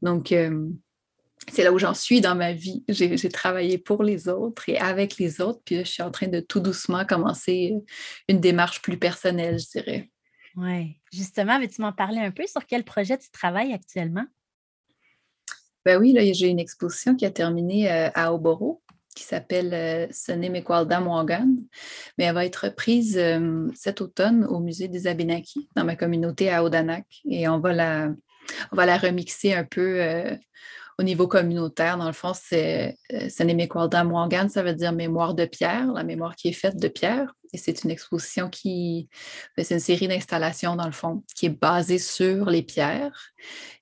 Donc, 0.02 0.32
euh, 0.32 0.68
c'est 1.52 1.64
là 1.64 1.72
où 1.72 1.80
j'en 1.80 1.94
suis 1.94 2.22
dans 2.22 2.36
ma 2.36 2.54
vie. 2.54 2.84
J'ai 2.88 3.30
travaillé 3.30 3.78
pour 3.78 4.04
les 4.04 4.28
autres 4.30 4.70
et 4.70 4.78
avec 4.78 5.18
les 5.18 5.42
autres. 5.42 5.60
Puis 5.66 5.76
là, 5.76 5.84
je 5.84 5.90
suis 5.90 6.04
en 6.04 6.12
train 6.12 6.28
de 6.28 6.40
tout 6.40 6.60
doucement 6.60 7.06
commencer 7.06 7.74
une 8.28 8.40
démarche 8.40 8.82
plus 8.82 8.98
personnelle, 8.98 9.60
je 9.60 9.80
dirais. 9.80 10.10
Oui. 10.56 10.98
Justement, 11.14 11.60
veux-tu 11.60 11.82
m'en 11.82 11.94
parler 11.94 12.20
un 12.20 12.32
peu? 12.32 12.46
Sur 12.48 12.66
quel 12.66 12.84
projet 12.84 13.18
tu 13.18 13.30
travailles 13.32 13.74
actuellement? 13.74 14.26
Ben 15.86 16.00
oui, 16.00 16.14
là, 16.14 16.22
j'ai 16.32 16.48
une 16.48 16.60
exposition 16.60 17.16
qui 17.16 17.26
a 17.26 17.32
terminé 17.32 17.92
euh, 17.92 18.10
à 18.14 18.34
Oboro 18.34 18.82
qui 19.16 19.24
s'appelle 19.24 19.74
euh, 19.74 20.08
Sone 20.12 20.50
Mekwaldam 20.50 21.08
Wangan, 21.08 21.50
mais 22.18 22.26
elle 22.26 22.34
va 22.34 22.46
être 22.46 22.70
prise 22.70 23.18
euh, 23.18 23.68
cet 23.76 24.00
automne 24.00 24.46
au 24.46 24.60
musée 24.60 24.88
des 24.88 25.08
Abénakis 25.08 25.68
dans 25.76 25.84
ma 25.84 25.98
communauté 25.98 26.50
à 26.50 26.64
Odanak 26.64 27.06
et 27.30 27.48
on 27.50 27.60
va 27.60 27.74
la, 27.74 28.10
on 28.72 28.76
va 28.76 28.86
la 28.86 28.98
remixer 28.98 29.54
un 29.54 29.66
peu 29.66 30.38
au 31.02 31.04
niveau 31.04 31.28
communautaire. 31.28 31.98
Dans 31.98 32.06
le 32.06 32.14
fond, 32.14 32.34
c'est 32.36 32.96
Sone 33.30 33.54
Mekwaldam 33.56 34.12
Wangan, 34.12 34.50
ça 34.50 34.62
veut 34.62 34.76
dire 34.76 34.94
mémoire 34.94 35.34
de 35.34 35.46
pierre, 35.46 35.92
la 35.94 36.04
mémoire 36.04 36.36
qui 36.36 36.50
est 36.50 36.54
faite 36.54 36.78
de 36.78 36.88
pierre. 36.88 37.34
Et 37.54 37.58
c'est 37.58 37.84
une 37.84 37.90
exposition 37.90 38.50
qui, 38.50 39.10
ben, 39.58 39.66
c'est 39.66 39.74
une 39.74 39.82
série 39.82 40.08
d'installations 40.08 40.76
dans 40.76 40.86
le 40.86 40.92
fond, 40.92 41.24
qui 41.36 41.48
est 41.48 41.60
basée 41.62 41.98
sur 41.98 42.50
les 42.52 42.62
pierres. 42.62 43.34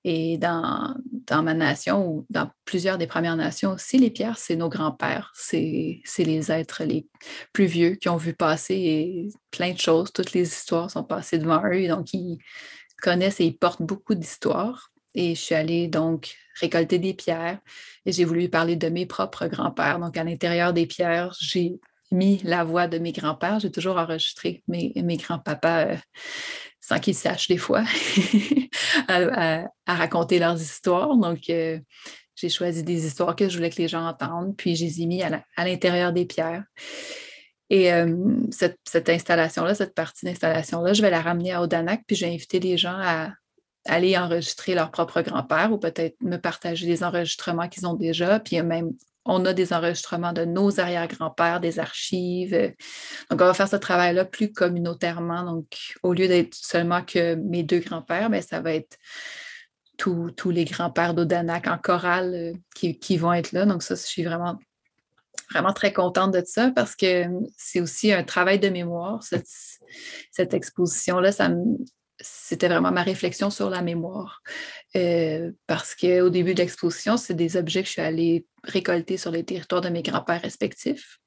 Et 0.05 0.37
dans, 0.37 0.95
dans 1.27 1.43
ma 1.43 1.53
nation 1.53 2.07
ou 2.07 2.25
dans 2.29 2.49
plusieurs 2.63 2.97
des 2.97 3.05
Premières 3.05 3.35
Nations 3.35 3.73
aussi, 3.73 3.97
les 3.97 4.09
pierres, 4.09 4.37
c'est 4.37 4.55
nos 4.55 4.69
grands-pères. 4.69 5.33
C'est, 5.35 6.01
les 6.19 6.51
êtres 6.51 6.85
les 6.85 7.05
plus 7.51 7.65
vieux 7.65 7.95
qui 7.95 8.07
ont 8.07 8.17
vu 8.17 8.33
passer 8.33 9.27
plein 9.51 9.73
de 9.73 9.77
choses. 9.79 10.11
Toutes 10.13 10.31
les 10.31 10.47
histoires 10.47 10.89
sont 10.89 11.03
passées 11.03 11.37
devant 11.37 11.61
eux. 11.65 11.87
Donc, 11.89 12.13
ils 12.13 12.39
connaissent 13.01 13.41
et 13.41 13.45
ils 13.45 13.57
portent 13.57 13.83
beaucoup 13.83 14.15
d'histoires. 14.15 14.89
Et 15.13 15.35
je 15.35 15.41
suis 15.41 15.55
allée 15.55 15.87
donc 15.87 16.35
récolter 16.59 16.99
des 16.99 17.13
pierres 17.13 17.59
et 18.05 18.11
j'ai 18.11 18.25
voulu 18.25 18.49
parler 18.49 18.75
de 18.75 18.89
mes 18.89 19.05
propres 19.05 19.47
grands-pères. 19.47 19.99
Donc, 19.99 20.17
à 20.17 20.23
l'intérieur 20.23 20.73
des 20.73 20.85
pierres, 20.85 21.35
j'ai 21.39 21.79
mis 22.11 22.41
la 22.43 22.63
voix 22.63 22.87
de 22.87 22.97
mes 22.97 23.11
grands-pères. 23.11 23.59
J'ai 23.59 23.71
toujours 23.71 23.97
enregistré 23.97 24.63
mes, 24.67 24.93
mes 24.95 25.17
grands-papas 25.17 25.85
euh, 25.85 25.95
sans 26.79 26.99
qu'ils 26.99 27.15
sachent 27.15 27.47
des 27.47 27.57
fois 27.57 27.83
à, 29.07 29.65
raconter 29.87 30.39
leurs 30.39 30.59
histoires. 30.59 31.15
Donc, 31.17 31.49
euh, 31.49 31.79
j'ai 32.35 32.49
choisi 32.49 32.83
des 32.83 33.05
histoires 33.05 33.35
que 33.35 33.49
je 33.49 33.57
voulais 33.57 33.69
que 33.69 33.81
les 33.81 33.87
gens 33.87 34.05
entendent, 34.07 34.55
puis 34.55 34.75
je 34.75 34.85
les 34.85 35.01
ai 35.01 35.05
mis 35.05 35.21
à 35.21 35.65
l'intérieur 35.65 36.13
des 36.13 36.25
pierres. 36.25 36.63
Et 37.69 37.93
euh, 37.93 38.15
cette, 38.49 38.79
cette 38.87 39.09
installation-là, 39.09 39.75
cette 39.75 39.93
partie 39.93 40.25
d'installation-là, 40.25 40.93
je 40.93 41.01
vais 41.01 41.11
la 41.11 41.21
ramener 41.21 41.51
à 41.51 41.61
Odanak, 41.61 42.01
puis 42.07 42.15
j'ai 42.15 42.27
invité 42.27 42.59
les 42.59 42.77
gens 42.77 42.97
à, 42.97 43.31
aller 43.85 44.17
enregistrer 44.17 44.75
leur 44.75 44.91
propre 44.91 45.21
grand-père 45.21 45.71
ou 45.71 45.77
peut-être 45.77 46.15
me 46.21 46.37
partager 46.37 46.85
les 46.85 47.03
enregistrements 47.03 47.69
qu'ils 47.69 47.87
ont 47.87 47.93
déjà, 47.93 48.39
puis 48.39 48.61
même 48.61 48.91
on 49.25 49.45
a 49.45 49.53
des 49.53 49.73
enregistrements 49.73 50.33
de 50.33 50.45
nos 50.45 50.79
arrière-grands-pères, 50.79 51.59
des 51.59 51.79
archives. 51.79 52.73
Donc, 53.29 53.41
on 53.41 53.45
va 53.45 53.53
faire 53.53 53.67
ce 53.67 53.75
travail-là 53.75 54.25
plus 54.25 54.51
communautairement. 54.51 55.43
Donc, 55.43 55.67
au 56.03 56.13
lieu 56.13 56.27
d'être 56.27 56.55
seulement 56.55 57.03
que 57.03 57.35
mes 57.35 57.63
deux 57.63 57.79
grands-pères, 57.79 58.29
mais 58.29 58.39
ben, 58.39 58.47
ça 58.47 58.59
va 58.61 58.73
être 58.73 58.97
tous, 59.97 60.49
les 60.49 60.65
grands-pères 60.65 61.13
d'Odanak 61.13 61.67
en 61.67 61.77
chorale 61.77 62.33
euh, 62.33 62.53
qui, 62.75 63.17
vont 63.17 63.33
être 63.33 63.51
là. 63.51 63.65
Donc, 63.65 63.83
ça, 63.83 63.95
je 63.95 64.01
suis 64.01 64.23
vraiment, 64.23 64.57
vraiment 65.51 65.73
très 65.73 65.91
contente 65.91 66.33
de 66.33 66.41
ça 66.45 66.71
parce 66.71 66.95
que 66.95 67.25
c'est 67.57 67.81
aussi 67.81 68.13
un 68.13 68.23
travail 68.23 68.59
de 68.59 68.69
mémoire. 68.69 69.21
Cette, 69.21 69.47
cette 70.31 70.53
exposition-là, 70.53 71.33
ça 71.33 71.49
me, 71.49 71.77
c'était 72.21 72.67
vraiment 72.67 72.91
ma 72.91 73.03
réflexion 73.03 73.49
sur 73.49 73.69
la 73.69 73.81
mémoire. 73.81 74.41
Euh, 74.95 75.51
parce 75.67 75.95
qu'au 75.95 76.29
début 76.29 76.53
de 76.53 76.59
l'exposition, 76.59 77.17
c'est 77.17 77.33
des 77.33 77.57
objets 77.57 77.81
que 77.81 77.87
je 77.87 77.93
suis 77.93 78.01
allée 78.01 78.45
récolter 78.63 79.17
sur 79.17 79.31
les 79.31 79.45
territoires 79.45 79.81
de 79.81 79.89
mes 79.89 80.01
grands-pères 80.01 80.41
respectifs. 80.41 81.19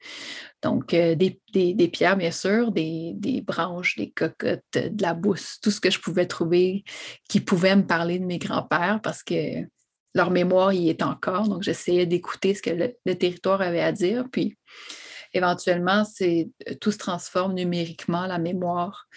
Donc, 0.63 0.93
euh, 0.93 1.15
des, 1.15 1.89
pierres, 1.89 2.17
bien 2.17 2.31
sûr, 2.31 2.73
des, 2.73 3.43
branches, 3.47 3.97
des 3.97 4.11
cocottes, 4.11 4.63
de 4.75 5.03
la 5.03 5.15
bouse, 5.15 5.59
tout 5.63 5.71
ce 5.71 5.81
que 5.81 5.91
je 5.91 5.99
pouvais 5.99 6.27
trouver 6.27 6.85
qui 7.29 7.41
pouvait 7.41 7.77
me 7.77 7.87
parler 7.87 8.19
de 8.19 8.27
mes 8.27 8.39
grands-pères 8.39 9.01
parce 9.03 9.23
que 9.23 9.67
leur 10.15 10.31
mémoire 10.31 10.73
y 10.75 10.91
est 10.91 11.03
encore. 11.03 11.49
Donc, 11.49 11.63
j'essayais 11.63 12.05
d'écouter 12.05 12.55
ce 12.55 12.63
que 12.63 12.71
le, 12.71 13.15
territoire 13.15 13.63
avait 13.63 13.81
à 13.81 13.93
dire. 13.93 14.27
Puis, 14.31 14.59
éventuellement, 15.33 16.03
tout 16.83 16.93
se 16.93 16.99
transforme 16.99 17.55
numériquement, 17.55 18.27
la 18.27 18.39
mémoire 18.39 19.09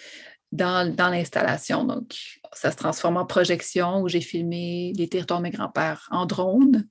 dans, 0.56 1.10
l'installation. 1.10 1.84
Donc, 1.84 2.16
ça 2.52 2.70
se 2.70 2.76
transforme 2.76 3.16
en 3.16 3.26
projection 3.26 4.00
où 4.00 4.08
j'ai 4.08 4.20
filmé 4.20 4.92
les 4.96 5.08
territoires 5.08 5.40
de 5.40 5.44
mes 5.44 5.50
grands-pères 5.50 6.08
en 6.10 6.26
drone. 6.26 6.88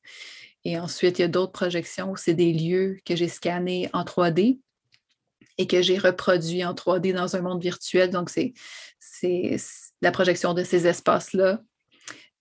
Et 0.64 0.80
ensuite, 0.80 1.20
il 1.20 1.24
y 1.24 1.26
a 1.26 1.30
d'autres 1.30 1.52
projections 1.52 2.12
où 2.12 2.16
c'est 2.16 2.34
des 2.34 2.54
lieux 2.54 3.00
que 3.06 3.16
j'ai 3.16 3.28
scannés 3.28 3.90
en 3.94 4.04
3D 4.04 4.60
et 5.58 5.68
que 5.68 5.82
j'ai 5.82 5.98
reproduits 5.98 6.66
en 6.66 6.74
3D 6.74 7.14
dans 7.14 7.36
un 7.36 7.42
monde 7.42 7.62
virtuel. 7.62 8.10
Donc, 8.10 8.30
c'est 8.30 8.54
la 10.02 10.12
projection 10.12 10.54
de 10.54 10.64
ces 10.64 10.88
espaces-là. 10.88 11.62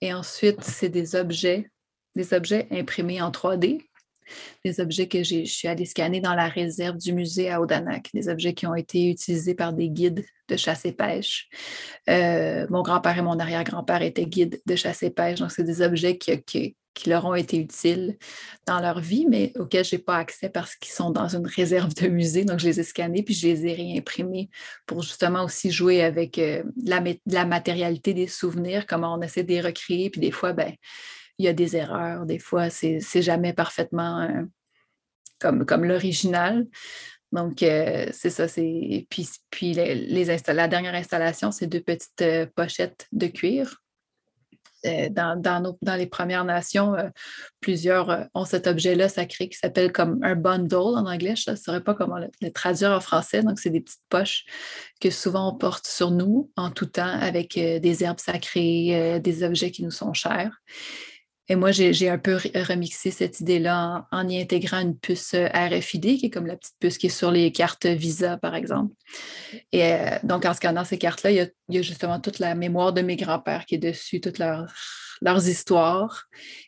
Et 0.01 0.13
ensuite, 0.13 0.63
c'est 0.63 0.89
des 0.89 1.17
objets, 1.17 1.71
des 2.15 2.35
objets 2.35 2.67
imprimés 2.71 3.23
en 3.23 3.31
3D 3.31 3.83
des 4.65 4.81
objets 4.81 5.09
que 5.09 5.23
je 5.23 5.45
suis 5.45 5.69
allée 5.69 5.85
scanner 5.85 6.21
dans 6.21 6.35
la 6.35 6.49
réserve 6.49 6.97
du 6.97 7.13
musée 7.13 7.51
à 7.51 7.61
Odanak, 7.61 8.11
des 8.15 8.29
objets 8.29 8.55
qui 8.55 8.67
ont 8.67 8.75
été 8.75 9.11
utilisés 9.11 9.55
par 9.55 9.73
des 9.73 9.89
guides 9.89 10.25
de 10.49 10.57
chasse 10.57 10.85
et 10.85 10.93
pêche. 10.93 11.49
Euh, 12.09 12.67
mon 12.71 12.83
grand-père 12.83 13.19
et 13.19 13.23
mon 13.23 13.39
arrière-grand-père 13.39 14.03
étaient 14.03 14.27
guides 14.27 14.61
de 14.67 14.77
chasse 14.77 15.03
et 15.03 15.11
pêche, 15.11 15.41
donc 15.41 15.51
c'est 15.51 15.65
des 15.65 15.83
objets 15.83 16.19
qui, 16.19 16.77
leur 17.07 17.25
ont 17.25 17.35
été 17.35 17.59
utiles 17.59 18.17
dans 18.67 18.79
leur 18.79 19.01
vie, 19.01 19.27
mais 19.29 19.53
auxquels 19.57 19.85
je 19.85 19.97
n'ai 19.97 20.03
pas 20.03 20.17
accès 20.17 20.49
parce 20.49 20.77
qu'ils 20.77 20.93
sont 20.93 21.11
dans 21.11 21.35
une 21.35 21.47
réserve 21.47 21.93
de 21.95 22.07
musée. 22.07 22.45
Donc, 22.45 22.61
je 22.61 22.67
les 22.67 22.79
ai 22.79 22.85
scannés 22.85 23.25
puis 23.25 23.35
je 23.35 23.49
les 23.49 23.67
ai 23.67 23.75
réimprimés 23.75 24.49
pour 24.87 25.03
justement 25.03 25.43
aussi 25.43 25.73
jouer 25.73 26.03
avec 26.03 26.39
euh, 26.39 26.63
la, 26.87 27.03
la, 27.27 27.47
matérialité 27.47 28.15
des 28.15 28.29
souvenirs, 28.29 28.87
comment 28.87 29.15
on 29.15 29.23
essaie 29.23 29.43
de 29.43 29.49
les 29.49 29.61
recréer. 29.61 30.09
Puis 30.09 30.21
des 30.21 30.31
fois, 30.31 30.53
ben, 30.53 30.73
il 31.39 31.45
y 31.45 31.49
a 31.49 31.53
des 31.53 31.77
erreurs, 31.77 32.27
des 32.27 32.39
fois, 32.39 32.71
c'est 32.71 33.23
jamais 33.23 33.53
parfaitement 33.53 34.21
euh, 34.21 34.43
comme, 35.41 35.67
comme 35.67 35.85
l'original. 35.85 36.67
Donc, 37.33 37.63
euh, 37.63 38.07
c'est 38.13 38.31
ça. 38.31 38.47
Puis, 38.47 39.29
puis 39.51 39.73
les, 39.73 40.25
la 40.47 40.69
dernière 40.69 40.95
installation, 40.95 41.51
c'est 41.51 41.67
deux 41.67 41.81
petites 41.81 42.23
euh, 42.23 42.47
pochettes 42.55 43.09
de 43.13 43.27
cuir. 43.27 43.81
Dans, 45.13 45.41
dans, 45.41 45.95
les 45.97 46.05
Premières 46.05 46.45
Nations, 46.45 46.95
plusieurs 47.61 48.29
ont 48.35 48.45
cet 48.45 48.67
objet-là 48.67 49.09
sacré 49.09 49.49
qui 49.49 49.57
s'appelle 49.57 49.91
comme 49.93 50.23
un 50.23 50.35
bundle 50.37 50.99
en 50.99 51.07
anglais. 51.07 51.37
Je 51.37 51.53
ne 51.53 51.57
saurais 51.57 51.83
pas 51.83 51.95
comment 51.95 52.19
le, 52.19 52.51
traduire 52.51 52.91
en 52.91 53.01
français. 53.01 53.43
Donc, 53.43 53.59
c'est 53.59 53.71
des 53.71 53.81
petites 53.81 54.03
poches 54.11 54.45
que 55.01 55.09
souvent 55.09 55.55
on 55.55 55.57
porte 55.57 55.87
sur 55.87 56.11
nous 56.11 56.51
en 56.57 56.71
tout 56.71 56.85
temps 56.85 57.19
avec 57.19 57.55
des 57.55 58.05
herbes 58.05 58.21
sacrées, 58.21 59.21
des 59.25 59.43
objets 59.43 59.71
qui 59.71 59.85
nous 59.85 59.91
sont 59.91 60.13
chers. 60.13 60.61
Et 61.49 61.57
moi, 61.57 61.73
j'ai 61.73 62.09
un 62.09 62.19
peu 62.19 62.39
remixé 62.55 63.11
cette 63.11 63.41
idée-là 63.41 64.07
en, 64.11 64.29
y 64.29 64.41
intégrant 64.41 64.81
une 64.81 64.99
puce 64.99 65.35
euh, 65.35 65.47
RFID, 65.49 66.19
qui 66.19 66.27
est 66.27 66.31
comme 66.31 66.47
la 66.47 66.57
petite 66.57 66.77
puce 66.81 66.97
qui 66.97 67.09
est 67.09 67.11
sur 67.11 67.31
les 67.31 67.53
cartes 67.53 67.85
Visa, 67.85 68.39
par 68.39 68.55
exemple. 68.55 68.95
Et 69.71 69.93
euh, 69.93 70.19
donc, 70.23 70.47
en 70.47 70.55
scannant 70.55 70.85
ces 70.85 70.97
cartes-là, 70.97 71.31
il, 71.31 71.53
y 71.69 71.79
a 71.79 71.83
justement 71.83 72.19
toute 72.19 72.39
la 72.39 72.55
mémoire 72.55 72.95
de 72.95 73.03
mes 73.03 73.17
grands-pères 73.17 73.67
qui 73.67 73.75
est 73.75 73.79
dessus, 73.79 74.23
toutes 74.23 74.39
leurs 74.39 75.49
histoires. 75.49 76.25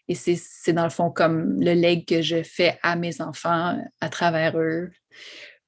Et 0.09 0.15
c'est 0.15 0.73
dans 0.75 0.85
le 0.85 0.91
fond 0.91 1.11
comme 1.11 1.59
le 1.59 1.73
leg 1.73 2.07
que 2.07 2.21
je 2.21 2.43
fais 2.43 2.79
à 2.83 2.97
mes 2.97 3.23
enfants 3.23 3.79
à 4.01 4.09
travers 4.11 4.59
eux. 4.59 4.91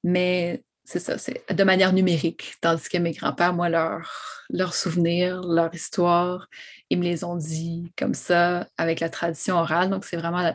Mais 0.03 0.63
c'est 0.89 0.99
ça, 0.99 1.19
c'est 1.19 1.43
de 1.53 1.63
manière 1.63 1.93
numérique. 1.93 2.55
Tandis 2.61 2.89
que 2.89 2.97
mes 2.97 3.11
grands-pères, 3.11 3.53
moi, 3.53 3.69
leurs 3.69 4.39
leur 4.49 4.73
souvenirs, 4.73 5.41
leur 5.43 5.71
histoire, 5.71 6.47
ils 6.89 6.97
me 6.97 7.03
les 7.03 7.23
ont 7.23 7.35
dit 7.35 7.91
comme 7.95 8.15
ça, 8.15 8.67
avec 8.75 8.99
la 8.99 9.09
tradition 9.09 9.57
orale. 9.57 9.91
Donc, 9.91 10.03
c'est 10.03 10.17
vraiment 10.17 10.51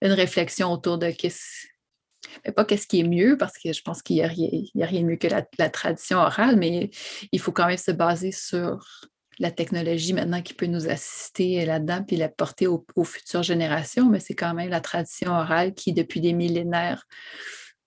une 0.00 0.12
réflexion 0.12 0.70
autour 0.70 0.98
de 0.98 1.10
qu'est-ce. 1.10 1.66
Pas 2.54 2.64
qu'est-ce 2.64 2.86
qui 2.86 3.00
est 3.00 3.08
mieux, 3.08 3.36
parce 3.36 3.58
que 3.58 3.72
je 3.72 3.82
pense 3.82 4.02
qu'il 4.02 4.16
n'y 4.16 4.22
a, 4.22 4.26
a 4.26 4.86
rien 4.86 5.02
de 5.02 5.06
mieux 5.06 5.16
que 5.16 5.26
la, 5.26 5.70
tradition 5.70 6.18
orale, 6.18 6.54
mais 6.56 6.90
il 7.32 7.40
faut 7.40 7.50
quand 7.50 7.66
même 7.66 7.76
se 7.76 7.90
baser 7.90 8.30
sur 8.30 8.86
la 9.40 9.50
technologie 9.50 10.12
maintenant 10.12 10.42
qui 10.42 10.54
peut 10.54 10.66
nous 10.66 10.88
assister 10.88 11.66
là-dedans, 11.66 12.04
puis 12.06 12.16
la 12.16 12.28
porter 12.28 12.68
aux 12.68 13.04
futures 13.04 13.42
générations, 13.42 14.08
mais 14.08 14.20
c'est 14.20 14.36
quand 14.36 14.54
même 14.54 14.70
la 14.70 14.80
tradition 14.80 15.32
orale 15.32 15.74
qui, 15.74 15.92
depuis 15.92 16.20
des 16.20 16.32
millénaires, 16.32 17.04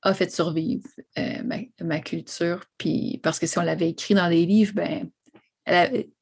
a 0.05 0.13
fait 0.13 0.31
survivre 0.31 0.87
euh, 1.17 1.43
ma, 1.81 1.99
culture. 1.99 2.63
Puis 2.77 3.19
parce 3.23 3.39
que 3.39 3.47
si 3.47 3.57
on 3.57 3.63
l'avait 3.63 3.89
écrit 3.89 4.13
dans 4.13 4.29
des 4.29 4.45
livres, 4.45 4.73
ben, 4.75 5.09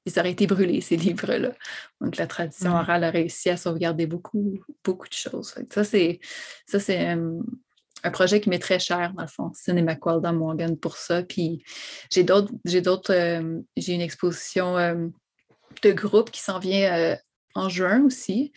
ils 0.06 0.20
auraient 0.20 0.32
été 0.32 0.48
brûlés, 0.48 0.80
ces 0.80 0.96
livres-là. 0.96 1.52
Donc 2.00 2.16
la 2.16 2.26
tradition 2.26 2.72
orale 2.72 3.04
a 3.04 3.12
réussi 3.12 3.50
à 3.50 3.58
sauvegarder 3.58 4.08
beaucoup, 4.08 4.64
beaucoup 4.84 5.08
de 5.08 5.14
choses. 5.14 5.54
Ça, 5.70 5.84
c'est 5.84 6.20
ça, 6.66 6.80
c'est 6.80 7.14
euh, 7.14 7.42
un, 8.04 8.12
projet 8.12 8.40
qui 8.40 8.50
m'est 8.50 8.60
très 8.60 8.80
cher, 8.80 9.14
dans 9.14 9.24
le 9.24 9.28
fond, 9.28 9.52
Cinéma 9.54 9.96
dans 9.96 10.34
Morgan 10.34 10.78
pour 10.78 10.96
ça. 10.96 11.22
Puis 11.22 11.62
j'ai 12.10 12.24
d'autres, 12.24 12.54
j'ai 12.64 12.80
d'autres, 12.80 13.14
euh, 13.14 13.60
j'ai 13.76 13.94
une 13.94 14.02
exposition 14.02 14.78
de 15.84 15.92
groupe 15.92 16.32
qui 16.32 16.42
s'en 16.42 16.60
vient 16.60 17.18
en 17.54 17.68
juin 17.68 18.02
aussi, 18.06 18.54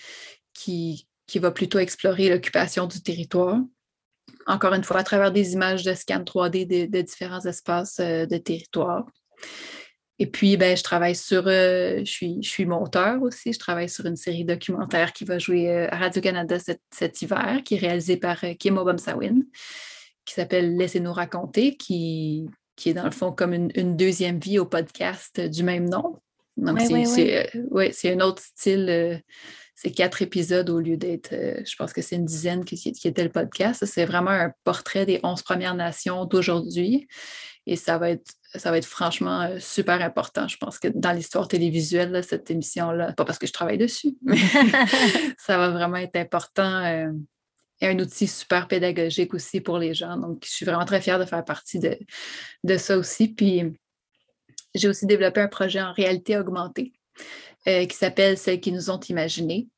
qui, 0.55 1.09
qui 1.27 1.41
va 1.41 1.51
plutôt 1.51 1.81
explorer 1.81 2.29
l'occupation 2.29 2.87
du 2.87 3.03
territoire 3.03 3.59
encore 4.47 4.75
une 4.75 4.85
fois, 4.85 4.99
à 4.99 5.03
travers 5.03 5.33
des 5.33 5.55
images 5.55 5.83
de 5.83 5.93
scan 5.95 6.23
3D 6.23 6.89
de, 6.89 7.01
différents 7.03 7.45
espaces 7.45 7.99
euh, 8.01 8.27
de 8.27 8.37
territoire. 8.37 9.05
Et 10.19 10.27
puis, 10.27 10.57
ben, 10.57 10.77
je 10.77 10.83
travaille 10.83 11.17
sur, 11.17 11.47
euh, 11.47 11.99
je, 11.99 12.11
suis, 12.11 12.39
je 12.43 12.49
suis 12.49 12.65
monteur 12.65 13.21
aussi, 13.23 13.53
je 13.53 13.59
travaille 13.59 13.89
sur 13.89 14.07
une 14.07 14.17
série 14.17 14.45
documentaire 14.45 15.13
qui 15.13 15.25
va 15.25 15.39
jouer 15.39 15.71
euh, 15.71 15.89
à 15.91 15.97
Radio-Canada 15.97 16.57
cet, 16.91 17.23
hiver, 17.23 17.61
qui 17.65 17.75
est 17.75 17.79
réalisée 17.79 18.17
par 18.17 18.39
Kim 18.59 18.79
Obamsawin, 18.79 19.43
qui 20.25 20.35
s'appelle 20.35 20.77
Laissez-nous 20.77 21.13
raconter, 21.13 21.77
qui, 21.77 22.47
qui 22.77 22.91
est 22.91 22.95
dans 22.95 23.05
le 23.05 23.11
fond 23.11 23.33
comme 23.33 23.53
une, 23.53 23.97
deuxième 23.97 24.39
vie 24.39 24.59
au 24.59 24.65
podcast 24.65 25.41
du 25.41 25.63
même 25.65 25.89
nom. 25.89 26.19
Donc, 26.57 26.81
c'est 26.81 28.13
un 28.13 28.21
autre 28.21 28.43
style 28.43 29.23
c'est 29.77 29.91
quatre 29.91 30.23
épisodes 30.23 30.71
au 30.71 30.81
lieu 30.81 30.97
d'être, 30.97 31.35
euh, 31.35 31.61
je 31.65 31.77
pense 31.77 31.93
que 31.93 32.01
c'est 32.01 32.17
une 32.17 32.25
dizaine 32.25 32.65
qui, 32.65 32.77
qui, 32.77 33.07
était 33.07 33.23
le 33.23 33.31
podcast. 33.31 33.85
C'est 33.85 34.07
vraiment 34.07 34.31
un 34.31 34.51
portrait 34.65 35.05
des 35.05 35.21
11 35.23 35.43
Premières 35.43 35.75
Nations 35.75 36.25
d'aujourd'hui. 36.25 37.07
Et 37.67 37.77
ça 37.77 37.99
va 37.99 38.11
être, 38.11 38.33
ça 38.55 38.71
va 38.71 38.79
être 38.79 38.87
franchement 38.87 39.43
euh, 39.43 39.59
super 39.59 40.01
important. 40.01 40.49
Je 40.49 40.57
pense 40.57 40.79
que 40.79 40.89
dans 40.89 41.13
l'histoire 41.13 41.47
télévisuelle, 41.47 42.25
cette 42.25 42.51
émission-là, 42.51 43.13
pas 43.13 43.27
parce 43.27 43.39
que 43.39 43.47
je 43.47 43.53
travaille 43.53 43.77
dessus, 43.77 44.17
mais 44.23 44.39
ça 45.39 45.59
va 45.59 45.69
vraiment 45.69 45.99
être 45.99 46.17
important. 46.17 46.83
Euh, 46.85 47.13
et 47.83 47.89
un 47.89 47.99
outil 47.99 48.27
super 48.27 48.69
pédagogique 48.69 49.35
aussi 49.35 49.61
pour 49.61 49.79
les 49.79 49.93
gens. 49.93 50.17
Donc, 50.17 50.43
je 50.43 50.51
suis 50.51 50.65
vraiment 50.65 50.87
très 50.87 51.03
fière 51.03 51.19
de 51.19 51.27
faire 51.27 51.45
partie 51.45 51.79
de, 51.79 51.99
de 52.65 52.77
ça 52.79 52.97
aussi. 52.97 53.29
Puis, 53.29 53.63
j'ai 54.75 54.89
aussi 54.89 55.05
développé 55.05 55.43
un 55.43 55.49
projet 55.49 55.83
en 55.83 55.93
réalité 55.93 56.39
augmentée. 56.39 56.95
Euh, 57.69 57.87
qui 57.87 57.97
s'appelle 57.97 58.39
Celles 58.39 58.61
qui 58.61 58.71
nous 58.71 58.91
ont 58.91 59.01
imaginées. 59.01 59.69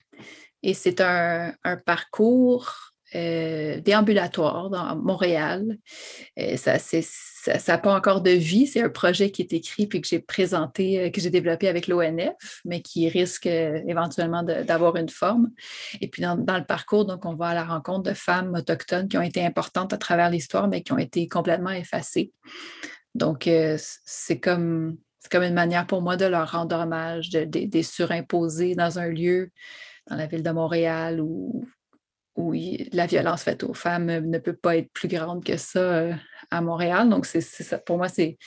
Et 0.63 0.75
c'est 0.75 1.01
un, 1.01 1.55
parcours 1.87 2.93
euh, 3.15 3.81
déambulatoire 3.81 4.69
dans 4.69 4.97
Montréal. 4.97 5.79
Euh, 6.39 6.57
ça 6.57 6.77
n'a 7.67 7.79
pas 7.79 7.95
encore 7.95 8.21
de 8.21 8.33
vie. 8.33 8.67
C'est 8.67 8.83
un 8.83 8.91
projet 8.91 9.31
qui 9.31 9.41
est 9.41 9.55
écrit 9.55 9.87
puis 9.87 10.03
que 10.03 10.09
j'ai 10.09 10.19
présenté, 10.19 11.11
que 11.11 11.21
j'ai 11.21 11.31
développé 11.31 11.69
avec 11.69 11.87
l'ONF, 11.87 12.61
mais 12.67 12.83
qui 12.83 13.09
risque 13.09 13.47
éventuellement 13.47 14.43
d'avoir 14.43 14.97
une 14.97 15.09
forme. 15.09 15.51
Et 16.03 16.09
puis 16.09 16.21
dans, 16.21 16.37
dans, 16.37 16.59
le 16.59 16.65
parcours, 16.65 17.07
donc, 17.07 17.25
on 17.25 17.37
va 17.37 17.49
à 17.49 17.55
la 17.55 17.65
rencontre 17.65 18.11
de 18.11 18.15
femmes 18.15 18.55
autochtones 18.55 19.09
qui 19.09 19.17
ont 19.17 19.23
été 19.23 19.47
importantes 19.47 19.95
à 19.95 19.99
travers 19.99 20.29
l'histoire, 20.29 20.69
mais 20.69 20.83
qui 20.83 20.93
ont 20.93 20.99
été 20.99 21.27
complètement 21.27 21.71
effacées. 21.71 22.33
Donc, 23.15 23.49
c'est 23.79 24.41
comme 24.41 24.99
c'est 25.29 25.37
comme 25.37 25.47
une 25.47 25.55
manière 25.55 25.87
pour 25.87 26.01
moi 26.01 26.17
de 26.17 26.25
leur 26.25 26.51
rendre 26.51 26.77
hommage, 26.77 27.29
de, 27.29 27.45
de, 27.45 27.83
surimposer 27.83 28.75
dans 28.75 28.99
un 28.99 29.09
lieu, 29.09 29.51
dans 30.07 30.17
la 30.17 30.27
ville 30.27 30.43
de 30.43 30.51
Montréal 30.51 31.21
ou, 31.21 31.69
oui, 32.39 32.89
la 32.93 33.07
violence 33.07 33.43
faite 33.43 33.65
aux 33.65 33.75
femmes 33.75 34.07
ne 34.07 34.39
peut 34.39 34.57
pas 34.57 34.77
être 34.77 34.91
plus 34.93 35.09
grande 35.09 35.45
que 35.45 35.57
ça 35.57 35.81
euh, 35.81 36.15
à 36.51 36.61
Montréal. 36.61 37.09
Donc. 37.09 37.27
Pour 37.85 37.99
moi, 37.99 38.09
c'est 38.09 38.39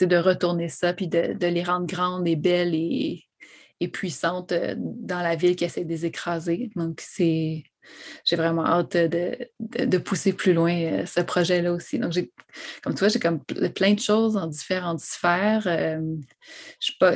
de 0.00 0.16
retourner 0.16 0.68
ça, 0.68 0.94
puis 0.94 1.06
de, 1.06 1.46
les 1.46 1.62
rendre 1.62 1.86
grandes 1.86 2.26
et 2.26 2.36
belles 2.36 2.74
et, 2.74 3.24
puissantes 3.92 4.52
euh, 4.52 4.74
dans 4.78 5.20
la 5.20 5.36
ville 5.36 5.54
qui 5.54 5.64
essaie 5.64 5.84
de 5.84 5.90
les 5.90 6.06
écraser. 6.06 6.70
Donc, 6.74 7.02
c'est. 7.02 7.64
J'ai 8.24 8.36
vraiment 8.36 8.66
hâte 8.66 8.96
de, 8.96 9.98
pousser 9.98 10.32
plus 10.32 10.52
loin 10.52 10.74
euh, 10.74 11.06
ce 11.06 11.20
projet-là 11.20 11.72
aussi. 11.72 11.98
Donc, 11.98 12.12
comme 12.82 12.94
tu 12.94 13.00
vois, 13.00 13.08
j'ai 13.08 13.20
comme 13.20 13.42
plein 13.44 13.94
de 13.94 14.00
choses 14.00 14.36
en 14.36 14.46
différentes 14.46 15.00
sphères. 15.00 15.68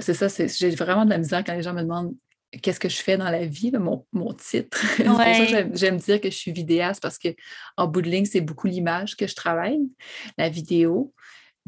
c'est 0.00 0.14
ça, 0.14 0.28
j'ai 0.28 0.70
vraiment 0.70 1.04
de 1.04 1.10
la 1.10 1.18
misère 1.18 1.44
quand 1.44 1.54
les 1.54 1.62
gens 1.62 1.74
me 1.74 1.82
demandent 1.82 2.14
qu'est-ce 2.62 2.80
que 2.80 2.88
je 2.88 2.96
fais 2.96 3.16
dans 3.16 3.30
la 3.30 3.44
vie, 3.44 3.72
mon, 4.12 4.32
titre. 4.34 4.84
j'aime 5.74 5.96
dire 5.98 6.20
que 6.20 6.30
je 6.30 6.36
suis 6.36 6.52
vidéaste 6.52 7.02
parce 7.02 7.18
qu'en 7.18 7.86
bout 7.86 8.02
de 8.02 8.08
ligne, 8.08 8.24
c'est 8.24 8.40
beaucoup 8.40 8.66
l'image 8.66 9.16
que 9.16 9.26
je 9.26 9.34
travaille, 9.34 9.80
la 10.36 10.48
vidéo. 10.48 11.12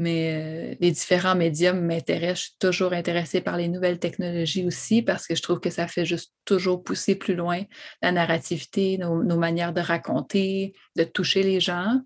Mais 0.00 0.73
euh, 0.73 0.76
les 0.80 0.92
différents 0.92 1.35
médiums 1.35 1.85
m'intéressent. 1.85 2.38
Je 2.38 2.45
suis 2.45 2.57
toujours 2.59 2.95
intéressée 2.95 3.42
par 3.42 3.59
les 3.59 3.69
nouvelles 3.69 3.99
technologies 3.99 4.66
aussi 4.66 5.02
parce 5.02 5.26
que 5.26 5.35
je 5.35 5.42
trouve 5.42 5.61
que 5.61 5.69
ça 5.69 5.87
fait 5.87 6.07
juste 6.07 6.33
toujours 6.47 6.83
pousser 6.83 7.16
plus 7.16 7.35
loin 7.35 7.64
la 8.00 8.11
narrativité, 8.11 8.97
nos, 8.97 9.23
nos 9.23 9.37
manières 9.37 9.75
de 9.75 9.83
raconter, 9.83 10.73
de 10.97 11.04
toucher 11.04 11.42
les 11.42 11.61
gens. 11.61 12.00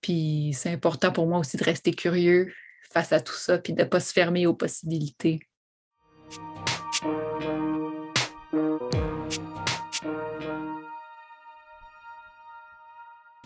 Puis 0.00 0.56
c'est 0.58 0.70
important 0.70 1.12
pour 1.12 1.28
moi 1.28 1.38
aussi 1.38 1.56
de 1.56 1.62
rester 1.62 1.92
curieux 1.92 2.52
face 2.92 3.12
à 3.12 3.20
tout 3.20 3.34
ça, 3.34 3.58
puis 3.58 3.74
de 3.74 3.82
ne 3.82 3.88
pas 3.88 4.00
se 4.00 4.12
fermer 4.12 4.48
aux 4.48 4.54
possibilités. 4.54 5.38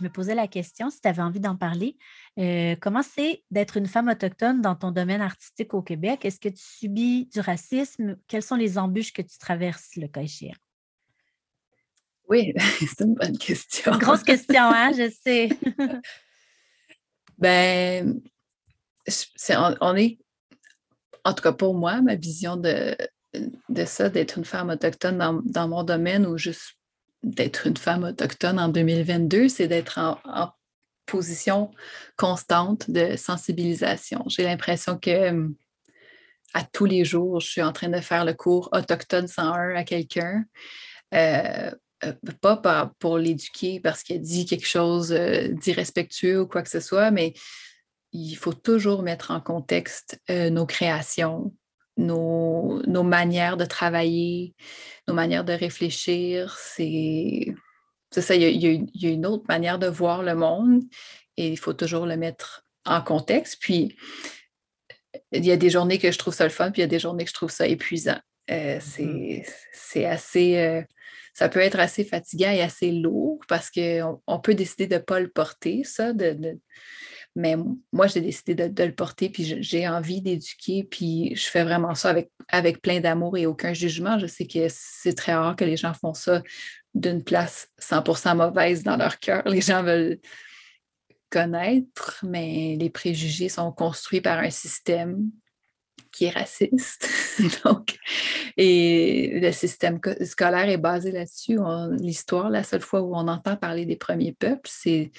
Je 0.01 0.05
me 0.05 0.11
posais 0.11 0.35
la 0.35 0.49
question, 0.49 0.91
si 0.91 1.01
tu 1.01 1.09
avais 1.09 1.23
envie 1.23 1.41
d'en 1.41 1.57
parler, 1.57 1.97
euh, 2.39 2.75
comment 2.81 3.03
c'est 3.03 3.45
d'être 3.51 3.77
une 3.77 3.87
femme 3.87 4.09
autochtone 4.09 4.63
dans 4.63 4.75
ton 4.75 4.91
domaine 4.91 5.21
artistique 5.21 5.75
au 5.75 5.83
Québec? 5.83 6.25
Est-ce 6.25 6.41
que 6.41 6.49
tu 6.49 6.63
subis 6.63 7.27
du 7.27 7.41
racisme? 7.41 8.17
Quelles 8.27 8.43
sont 8.43 8.57
les 8.57 8.79
embûches 8.79 9.13
que 9.13 9.23
tu 9.23 9.39
traverses, 9.39 9.91
le 9.97 10.09
cas 10.09 10.23
échéant? 10.23 10.55
Oui, 12.29 12.55
c'est 12.79 13.05
une 13.05 13.15
bonne 13.15 13.37
question. 13.37 13.93
grosse 13.99 14.23
question, 14.23 14.63
hein, 14.63 14.93
je 14.93 15.11
sais. 15.11 15.51
ben, 17.39 18.21
on, 19.81 19.97
est, 19.97 20.19
en 21.25 21.35
tout 21.35 21.43
cas 21.43 21.53
pour 21.53 21.75
moi, 21.75 22.01
ma 22.01 22.15
vision 22.15 22.57
de, 22.57 22.97
de 23.69 23.85
ça, 23.85 24.09
d'être 24.09 24.39
une 24.39 24.45
femme 24.45 24.71
autochtone 24.71 25.19
dans, 25.19 25.43
dans 25.45 25.69
mon 25.69 25.83
domaine 25.83 26.27
ou 26.27 26.39
juste 26.39 26.80
d'être 27.23 27.67
une 27.67 27.77
femme 27.77 28.05
autochtone 28.05 28.59
en 28.59 28.69
2022, 28.69 29.49
c'est 29.49 29.69
d'être 29.69 29.99
en, 29.99 30.53
position 31.07 31.73
constante 32.17 32.89
de 32.89 33.17
sensibilisation. 33.17 34.23
J'ai 34.29 34.45
l'impression 34.45 34.97
que 34.97 35.31
hum, 35.31 35.57
à 36.55 36.63
tous 36.65 36.85
les 36.85 37.05
jours, 37.05 37.41
je 37.41 37.49
suis 37.49 37.63
en 37.63 37.73
train 37.73 37.89
de 37.89 38.01
faire 38.01 38.25
le 38.25 38.33
cours 38.33 38.69
Autochtone 38.73 39.27
101 39.27 39.75
à 39.75 39.85
quelqu'un. 39.85 40.45
Euh, 41.15 41.71
euh, 42.05 42.13
pas 42.41 42.93
pour 42.99 43.19
l'éduquer 43.19 43.81
parce 43.81 44.03
qu'il 44.03 44.21
dit 44.21 44.47
quelque 44.47 44.67
chose 44.67 45.13
euh, 45.13 45.49
d'irrespectueux 45.49 46.41
ou 46.41 46.47
quoi 46.47 46.63
que 46.63 46.71
ce 46.71 46.81
soit, 46.81 47.11
mais 47.11 47.35
il 48.13 48.35
faut 48.35 48.53
toujours 48.53 49.03
mettre 49.03 49.31
en 49.31 49.41
contexte 49.41 50.21
nos 50.29 50.67
créations, 50.67 51.55
nos, 52.01 53.03
manières 53.03 53.57
de 53.57 53.65
travailler, 53.65 54.55
nos 55.09 55.15
manières 55.15 55.45
de 55.45 55.53
réfléchir. 55.53 56.57
C'est 56.59 57.55
ça, 58.11 58.35
il 58.35 58.43
y, 58.43 59.07
a, 59.07 59.11
une 59.11 59.27
autre 59.27 59.45
manière 59.49 59.79
de 59.79 59.87
voir 59.87 60.23
le 60.23 60.35
monde 60.35 60.83
et 61.37 61.49
il 61.49 61.59
faut 61.59 61.73
toujours 61.73 62.07
le 62.07 62.17
mettre 62.17 62.67
en 62.85 63.03
contexte. 63.03 63.59
Puis, 63.61 63.97
il 65.33 65.45
y 65.45 65.53
a 65.53 65.57
des 65.57 65.71
journées 65.71 65.99
que 65.99 66.11
je 66.11 66.19
trouve 66.19 66.35
ça 66.35 66.45
le 66.45 66.51
fun, 66.51 66.71
puis 66.71 66.81
il 66.81 66.85
y 66.85 66.85
a 66.85 66.89
des 66.89 66.99
journées 66.99 67.25
que 67.25 67.31
je 67.31 67.35
trouve 67.35 67.51
ça 67.51 67.67
épuisant. 67.67 68.19
Euh, 68.51 68.79
mm-hmm. 68.79 69.49
c'est 69.73 70.05
assez. 70.05 70.59
Euh, 70.59 70.83
ça 71.35 71.49
peut 71.49 71.61
être 71.61 71.79
assez 71.79 72.05
fatigant 72.05 72.51
et 72.51 72.61
assez 72.61 72.91
lourd 72.91 73.39
parce 73.49 73.71
qu'on 73.71 74.21
on 74.27 74.41
peut 74.41 74.55
décider 74.55 74.89
de 74.89 74.97
ne 74.97 75.01
pas 75.01 75.21
le 75.21 75.29
porter, 75.29 75.85
ça, 75.85 76.13
de, 76.13 76.59
mais 77.37 77.57
moi, 77.93 78.07
j'ai 78.07 78.21
décidé 78.21 78.55
de, 78.55 78.85
le 78.85 78.95
porter, 78.95 79.29
puis 79.29 79.63
j'ai 79.63 79.89
envie 79.89 80.21
d'éduquer, 80.21 80.85
puis 80.85 81.35
je 81.37 81.49
fais 81.49 81.63
vraiment 81.63 81.95
ça 81.95 82.11
avec, 82.11 82.31
avec 82.49 82.83
plein 82.83 83.01
d'amour 83.01 83.37
et 83.37 83.47
aucun 83.47 83.73
jugement. 83.73 84.19
Je 84.19 84.27
sais 84.27 84.47
que 84.47 84.67
c'est 84.69 85.15
très 85.15 85.35
rare 85.35 85.55
que 85.55 85.65
les 85.65 85.77
gens 85.77 85.95
font 85.95 86.15
ça 86.15 86.43
d'une 86.95 87.23
place 87.23 87.69
100% 87.81 88.37
mauvaise 88.37 88.83
dans 88.83 88.97
leur 88.97 89.19
cœur. 89.19 89.43
Les 89.47 89.61
gens 89.61 89.83
veulent 89.83 90.19
connaître, 91.31 92.25
mais 92.25 92.77
les 92.79 92.91
préjugés 92.91 93.49
sont 93.49 93.71
construits 93.71 94.21
par 94.21 94.41
un 94.41 94.51
système 94.51 95.31
qui 96.13 96.27
est 96.27 96.31
raciste. 96.31 97.09
Donc, 97.65 97.97
et 98.57 99.41
le 99.41 99.53
système 99.53 100.01
scolaire 100.25 100.69
est 100.69 100.79
basé 100.79 101.13
là-dessus. 101.13 101.59
L'histoire, 101.99 102.51
la 102.51 102.63
seule 102.63 102.83
fois 102.83 103.03
où 103.03 103.15
on 103.15 103.29
entend 103.29 103.57
parler 103.57 103.87
des 103.87 103.97
premiers 103.97 104.33
peuples, 104.33 104.71
c'est 104.71 105.13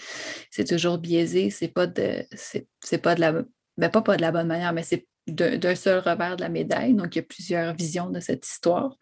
toujours 0.67 0.97
biaisé. 0.97 1.49
C'est 1.49 1.69
pas 1.69 1.87
de 1.87 2.25
c'est 2.31 3.01
pas 3.01 3.15
de 3.15 3.21
la 3.21 3.33
ben 3.77 3.89
pas, 3.89 4.01
pas 4.01 4.17
de 4.17 4.21
la 4.21 4.31
bonne 4.31 4.47
manière, 4.47 4.73
mais 4.73 4.83
c'est 4.83 5.07
d'un 5.27 5.75
seul 5.75 5.99
revers 5.99 6.35
de 6.35 6.41
la 6.41 6.49
médaille. 6.49 6.93
Donc, 6.93 7.15
il 7.15 7.19
y 7.19 7.21
a 7.21 7.23
plusieurs 7.23 7.73
visions 7.73 8.09
de 8.09 8.19
cette 8.19 8.45
histoire. 8.45 8.95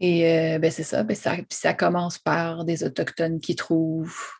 Et 0.00 0.26
euh, 0.26 0.58
ben, 0.58 0.70
c'est 0.70 0.82
ça, 0.82 1.04
ben, 1.04 1.14
ça, 1.14 1.36
ça 1.48 1.74
commence 1.74 2.18
par 2.18 2.64
des 2.64 2.82
Autochtones 2.82 3.40
qui 3.40 3.54
trouvent 3.54 4.32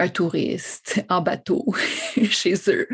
un 0.00 0.08
touriste 0.08 1.04
en 1.10 1.20
bateau 1.20 1.64
chez 2.30 2.54
eux 2.68 2.88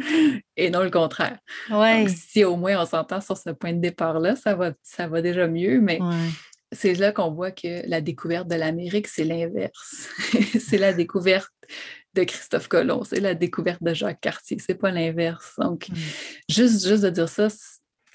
et 0.57 0.71
non 0.71 0.83
le 0.83 0.91
contraire. 0.91 1.39
Donc, 1.71 2.11
si 2.11 2.45
au 2.45 2.57
moins 2.57 2.83
on 2.83 2.87
s'entend 2.87 3.21
sur 3.21 3.37
ce 3.37 3.51
point 3.51 3.73
de 3.73 3.81
départ-là, 3.81 4.35
ça 4.35 4.55
va, 4.57 4.73
ça 4.83 5.07
va 5.07 5.23
déjà 5.23 5.47
mieux, 5.47 5.81
mais 5.81 6.01
c'est 6.73 6.95
là 6.95 7.13
qu'on 7.13 7.31
voit 7.31 7.53
que 7.53 7.89
la 7.89 8.01
découverte 8.01 8.49
de 8.49 8.57
l'Amérique, 8.57 9.07
c'est 9.07 9.25
l'inverse. 9.25 10.09
c'est 10.61 10.79
la 10.79 10.93
découverte 10.93 11.53
de 12.15 12.25
Christophe 12.25 12.67
Colomb, 12.67 13.05
c'est 13.05 13.21
la 13.21 13.35
découverte 13.35 13.83
de 13.83 13.95
Jacques 13.95 14.21
Cartier, 14.21 14.59
c'est 14.59 14.75
pas 14.75 14.91
l'inverse. 14.91 15.55
Donc, 15.59 15.89
juste, 16.49 16.87
juste 16.87 17.05
de 17.05 17.11
dire 17.11 17.29
ça, 17.29 17.47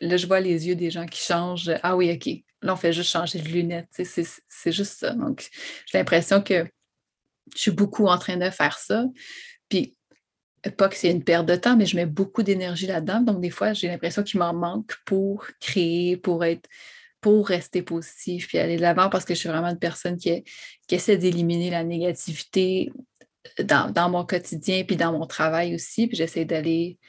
là, 0.01 0.17
je 0.17 0.27
vois 0.27 0.41
les 0.41 0.67
yeux 0.67 0.75
des 0.75 0.91
gens 0.91 1.05
qui 1.05 1.23
changent. 1.23 1.71
Ah 1.81 1.95
oui, 1.95 2.11
OK, 2.11 2.43
là, 2.61 2.73
on 2.73 2.77
fait 2.77 2.91
juste 2.91 3.11
changer 3.11 3.39
de 3.39 3.47
lunettes. 3.47 3.87
C'est 3.91 4.71
juste 4.71 4.99
ça. 4.99 5.13
Donc, 5.13 5.47
j'ai 5.85 5.97
l'impression 5.97 6.41
que 6.41 6.67
je 7.55 7.61
suis 7.61 7.71
beaucoup 7.71 8.07
en 8.07 8.17
train 8.17 8.37
de 8.37 8.49
faire 8.49 8.77
ça. 8.77 9.05
Puis, 9.69 9.97
pas 10.77 10.89
que 10.89 10.95
c'est 10.95 11.09
une 11.09 11.23
perte 11.23 11.47
de 11.47 11.55
temps, 11.55 11.75
mais 11.75 11.85
je 11.85 11.95
mets 11.95 12.05
beaucoup 12.05 12.43
d'énergie 12.43 12.87
là-dedans. 12.87 13.21
Donc, 13.21 13.41
des 13.41 13.49
fois, 13.49 13.73
j'ai 13.73 13.87
l'impression 13.87 14.23
qu'il 14.23 14.39
m'en 14.39 14.53
manque 14.53 14.95
pour 15.05 15.47
créer, 15.59 16.17
pour 16.17 16.45
être, 16.45 16.69
pour 17.19 17.47
rester 17.47 17.81
positif, 17.81 18.47
puis 18.47 18.59
aller 18.59 18.77
de 18.77 18.81
l'avant 18.81 19.09
parce 19.09 19.25
que 19.25 19.33
je 19.33 19.39
suis 19.39 19.49
vraiment 19.49 19.69
une 19.69 19.79
personne 19.79 20.17
qui, 20.17 20.43
essaie 20.89 21.17
d'éliminer 21.17 21.69
la 21.69 21.83
négativité 21.83 22.91
dans, 23.63 24.09
mon 24.09 24.25
quotidien, 24.25 24.83
puis 24.83 24.97
dans 24.97 25.13
mon 25.13 25.25
travail 25.25 25.73
aussi. 25.73 26.07
Puis 26.07 26.17
j'essaie 26.17 26.45
d'aller, 26.45 26.99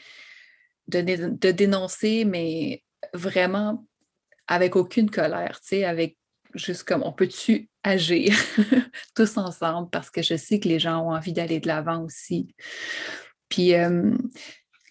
de, 0.89 1.01
de 1.01 1.51
dénoncer, 1.51 2.25
mais 2.25 2.83
vraiment 3.13 3.85
avec 4.47 4.77
aucune 4.77 5.11
colère, 5.11 5.61
tu 5.61 5.69
sais, 5.69 5.85
avec 5.85 6.17
juste 6.55 6.85
comme 6.85 7.03
on 7.03 7.13
peut-tu 7.13 7.71
agir 7.85 8.35
tous 9.15 9.37
ensemble 9.37 9.91
parce 9.91 10.11
que 10.11 10.23
je 10.23 10.37
sais 10.37 10.61
que 10.61 10.69
les 10.69 10.79
gens 10.79 11.01
ont 11.01 11.15
envie 11.15 11.33
d'aller 11.33 11.61
de 11.61 11.67
l'avant 11.67 12.03
aussi. 12.03 12.55
Puis 13.49 13.75
euh, 13.75 14.13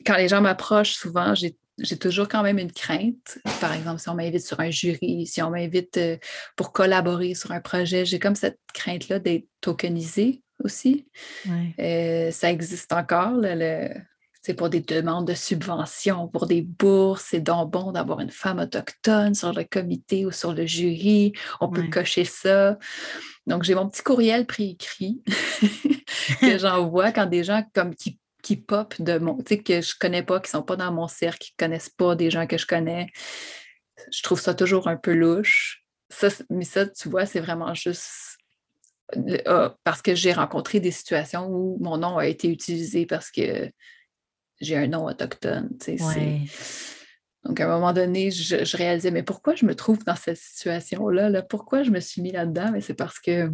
quand 0.06 0.18
les 0.18 0.28
gens 0.28 0.42
m'approchent, 0.42 0.94
souvent, 0.94 1.34
j'ai 1.34 1.98
toujours 1.98 2.28
quand 2.28 2.44
même 2.44 2.60
une 2.60 2.72
crainte. 2.72 3.40
Par 3.60 3.74
exemple, 3.74 4.00
si 4.00 4.10
on 4.10 4.16
m'invite 4.16 4.46
sur 4.46 4.60
un 4.60 4.70
jury, 4.70 5.26
si 5.26 5.42
on 5.42 5.50
m'invite 5.50 6.00
pour 6.56 6.72
collaborer 6.74 7.34
sur 7.34 7.52
un 7.52 7.62
projet, 7.62 8.06
j'ai 8.06 8.20
comme 8.20 8.36
cette 8.36 8.60
crainte-là 8.74 9.20
d'être 9.20 9.48
tokenisée 9.62 10.44
aussi. 10.64 11.08
Euh, 11.80 12.32
ça 12.32 12.52
existe 12.52 12.94
encore, 12.94 13.34
le, 13.34 13.90
c'est 14.42 14.56
pour 14.56 14.70
des 14.70 14.82
demandes 14.82 15.28
de 15.28 15.36
subventions, 15.36 16.28
pour 16.28 16.48
des 16.48 16.64
bourses. 16.64 17.28
C'est 17.30 17.42
donc 17.42 17.72
bon 17.72 17.92
d'avoir 17.92 18.22
une 18.22 18.32
femme 18.32 18.60
autochtone 18.60 19.36
sur 19.36 19.54
le 19.54 19.64
comité 19.64 20.26
ou 20.26 20.32
sur 20.32 20.54
le 20.54 20.66
jury. 20.66 21.34
On 21.60 21.70
peut 21.70 21.88
cocher 21.88 22.26
ça. 22.26 22.80
Donc, 23.46 23.64
j'ai 23.64 23.76
mon 23.76 23.88
petit 23.88 24.02
courriel 24.02 24.48
préécrit 24.48 25.22
que 26.42 26.58
j'envoie 26.58 27.12
quand 27.12 27.28
des 27.28 27.44
gens 27.44 27.64
comme 27.74 27.94
qui, 27.94 28.20
qui 28.42 28.58
pop 28.58 28.96
de 29.00 29.20
mon, 29.20 29.38
tu 29.38 29.56
sais, 29.56 29.58
que 29.60 29.82
je 29.82 29.94
connais 30.00 30.24
pas, 30.24 30.40
qui 30.40 30.50
sont 30.50 30.64
pas 30.64 30.76
dans 30.76 30.92
mon 30.92 31.08
cercle, 31.08 31.40
qui 31.40 31.54
connaissent 31.56 31.90
pas 31.90 32.16
des 32.16 32.32
gens 32.32 32.48
que 32.48 32.58
je 32.58 32.66
connais. 32.66 33.08
Je 34.12 34.24
trouve 34.24 34.42
ça 34.42 34.56
toujours 34.56 34.88
un 34.88 34.98
peu 34.98 35.14
louche. 35.14 35.84
Ça, 36.10 36.30
mais 36.50 36.66
ça, 36.66 36.88
tu 36.88 37.10
vois, 37.10 37.28
c'est 37.28 37.40
vraiment 37.40 37.76
juste 37.76 38.38
ah, 39.46 39.76
parce 39.84 40.02
que 40.02 40.16
j'ai 40.16 40.34
rencontré 40.34 40.80
des 40.80 40.92
situations 40.92 41.48
où 41.48 41.78
mon 41.80 41.98
nom 41.98 42.18
a 42.18 42.28
été 42.28 42.48
utilisé 42.48 43.06
parce 43.06 43.30
que 43.30 43.72
j'ai 44.62 44.78
un 44.78 44.88
nom 44.88 45.06
autochtone. 45.06 45.70
Donc, 47.44 47.60
à 47.60 47.66
un 47.66 47.68
moment 47.68 47.92
donné, 47.92 48.30
je, 48.30 48.78
réalisais, 48.78 49.12
mais 49.12 49.24
pourquoi 49.24 49.56
je 49.56 49.66
me 49.66 49.74
trouve 49.76 50.04
dans 50.06 50.16
cette 50.16 50.38
situation-là? 50.38 51.30
Là? 51.30 51.42
Pourquoi 51.42 51.84
je 51.84 51.90
me 51.90 52.00
suis 52.00 52.22
mis 52.22 52.32
là-dedans? 52.32 52.72
Mais 52.72 52.82
c'est 52.82 52.94
parce 52.94 53.20
que 53.20 53.52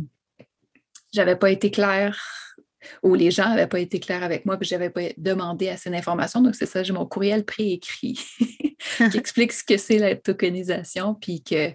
j'avais 1.13 1.37
pas 1.37 1.49
été 1.49 1.71
claire 1.71 2.21
ou 3.01 3.15
les 3.15 3.31
gens 3.31 3.49
n'avaient 3.49 3.67
pas 3.67 3.79
été 3.79 3.99
clairs 3.99 4.23
avec 4.23 4.45
moi, 4.45 4.57
puis 4.57 4.67
je 4.67 4.75
n'avais 4.75 4.89
pas 4.89 5.01
demandé 5.17 5.69
assez 5.69 5.89
d'informations. 5.89 6.41
Donc, 6.41 6.55
c'est 6.55 6.65
ça, 6.65 6.83
j'ai 6.83 6.93
mon 6.93 7.05
courriel 7.05 7.45
préécrit 7.45 8.19
qui 9.11 9.17
explique 9.17 9.53
ce 9.53 9.63
que 9.63 9.77
c'est 9.77 9.97
la 9.97 10.15
tokenisation, 10.15 11.15
puis 11.15 11.41
que 11.41 11.71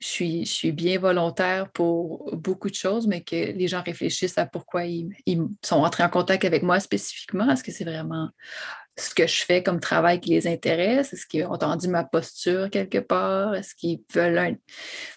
je 0.00 0.44
suis, 0.44 0.72
bien 0.72 0.98
volontaire 0.98 1.70
pour 1.72 2.36
beaucoup 2.36 2.70
de 2.70 2.74
choses, 2.74 3.06
mais 3.06 3.22
que 3.22 3.34
les 3.34 3.68
gens 3.68 3.82
réfléchissent 3.82 4.38
à 4.38 4.46
pourquoi 4.46 4.84
ils, 4.84 5.10
ils 5.26 5.42
sont 5.64 5.76
entrés 5.76 6.04
en 6.04 6.08
contact 6.08 6.44
avec 6.44 6.62
moi 6.62 6.78
spécifiquement. 6.78 7.50
Est-ce 7.50 7.64
que 7.64 7.72
c'est 7.72 7.84
vraiment 7.84 8.30
ce 8.96 9.14
que 9.14 9.26
je 9.26 9.44
fais 9.44 9.62
comme 9.62 9.80
travail 9.80 10.20
qui 10.20 10.30
les 10.30 10.46
intéresse? 10.46 11.12
Est-ce 11.12 11.26
qu'ils 11.26 11.44
ont 11.46 11.52
entendu 11.52 11.88
ma 11.88 12.04
posture 12.04 12.70
quelque 12.70 12.98
part? 12.98 13.54
Est-ce 13.54 13.74
qu'ils 13.74 14.00
veulent 14.14 14.38
un... 14.38 14.54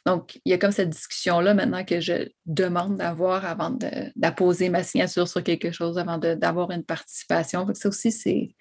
Donc, 0.06 0.40
il 0.46 0.52
y 0.52 0.54
a 0.54 0.58
comme 0.58 0.72
cette 0.72 0.90
discussion-là 0.90 1.54
maintenant 1.54 1.84
que 1.84 2.00
je 2.00 2.30
demande 2.46 2.98
d'avoir 2.98 3.46
avant 3.46 3.78
d'apposer 4.16 4.70
ma 4.70 4.84
signature 4.84 5.28
sur 5.28 5.44
quelque 5.44 5.72
chose, 5.72 5.98
avant 5.98 6.18
d'avoir 6.18 6.72
une 6.72 6.84
participation. 6.84 7.68
ça 7.74 7.90
aussi, 7.90 8.12
c'est. 8.12 8.56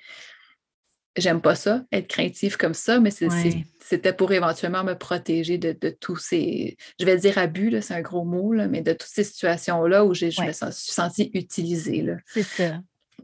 J'aime 1.16 1.40
pas 1.40 1.56
ça, 1.56 1.82
être 1.90 2.06
craintif 2.06 2.56
comme 2.56 2.74
ça, 2.74 3.00
mais 3.00 3.10
c'était 3.10 4.12
pour 4.12 4.32
éventuellement 4.32 4.84
me 4.84 4.94
protéger 4.94 5.58
de, 5.58 5.90
tous 5.90 6.16
ces, 6.16 6.76
je 7.00 7.04
vais 7.04 7.16
dire 7.16 7.36
abus, 7.36 7.76
c'est 7.82 7.94
un 7.94 8.00
gros 8.00 8.24
mot, 8.24 8.54
mais 8.68 8.80
de 8.80 8.92
toutes 8.92 9.10
ces 9.10 9.24
situations-là 9.24 10.04
où 10.04 10.14
je 10.14 10.26
me 10.26 10.52
suis 10.52 10.92
sentie 10.92 11.30
utilisée. 11.34 12.06
C'est 12.26 12.44
ça. 12.44 12.80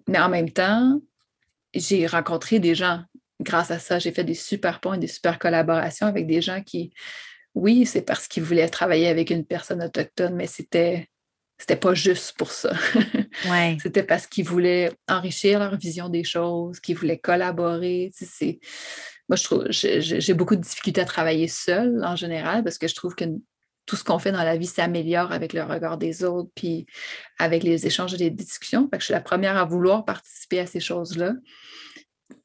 Mais 0.09 0.19
en 0.19 0.29
même 0.29 0.51
temps, 0.51 1.01
j'ai 1.75 2.07
rencontré 2.07 2.59
des 2.59 2.75
gens. 2.75 3.03
Grâce 3.41 3.71
à 3.71 3.79
ça, 3.79 3.99
j'ai 3.99 4.13
fait 4.13 4.25
des 4.25 4.35
super 4.35 4.81
ponts 4.81 4.95
et 4.95 4.99
des 4.99 5.07
super 5.07 5.39
collaborations 5.39 6.07
avec 6.07 6.27
des 6.27 6.41
gens 6.41 6.63
qui, 6.63 6.93
oui, 7.55 7.87
c'est 7.87 8.03
parce 8.03 8.29
qu'ils 8.29 8.43
voulaient 8.43 8.69
travailler 8.69 9.09
avec 9.09 9.31
une 9.31 9.45
personne 9.45 9.83
autochtone, 9.83 10.35
mais 10.35 10.47
c'était 10.47 11.09
c'était 11.59 11.77
pas 11.77 11.95
juste 11.95 12.37
pour 12.37 12.51
ça. 12.51 12.73
c'était 13.83 14.03
parce 14.03 14.27
qu'ils 14.27 14.45
voulaient 14.45 14.93
enrichir 15.09 15.59
leur 15.59 15.77
vision 15.77 16.09
des 16.09 16.25
choses, 16.25 16.81
qu'ils 16.81 16.97
voulaient 16.97 17.19
collaborer. 17.19 18.13
moi, 19.29 19.37
je 19.37 19.45
trouve, 19.45 19.67
j'ai 19.71 20.35
beaucoup 20.35 20.57
de 20.57 20.61
difficultés 20.61 21.01
à 21.01 21.07
travailler 21.07 21.49
seule 21.49 22.05
en 22.05 22.17
général 22.17 22.63
parce 22.63 22.79
que 22.79 22.89
je 22.89 22.95
trouve 22.95 23.15
que 23.15 23.25
tout 23.87 23.97
ce 23.97 24.05
qu'on 24.05 24.19
fait 24.19 24.33
dans 24.33 24.43
la 24.43 24.57
vie 24.57 24.67
s'améliore 24.67 25.33
avec 25.33 25.53
le 25.53 25.63
regard 25.63 25.97
des 25.97 26.25
autres, 26.25 26.51
puis 26.55 26.87
avec 27.39 27.63
les 27.63 27.87
échanges 27.87 28.13
et 28.15 28.19
les 28.19 28.31
discussions. 28.31 28.89
je 28.93 29.05
suis 29.05 29.13
la 29.13 29.21
première 29.21 29.57
à 29.57 29.65
vouloir 29.65 30.05
participer 30.05 30.59
à 30.59 30.67
ces 30.67 30.81
choses-là. 30.81 31.35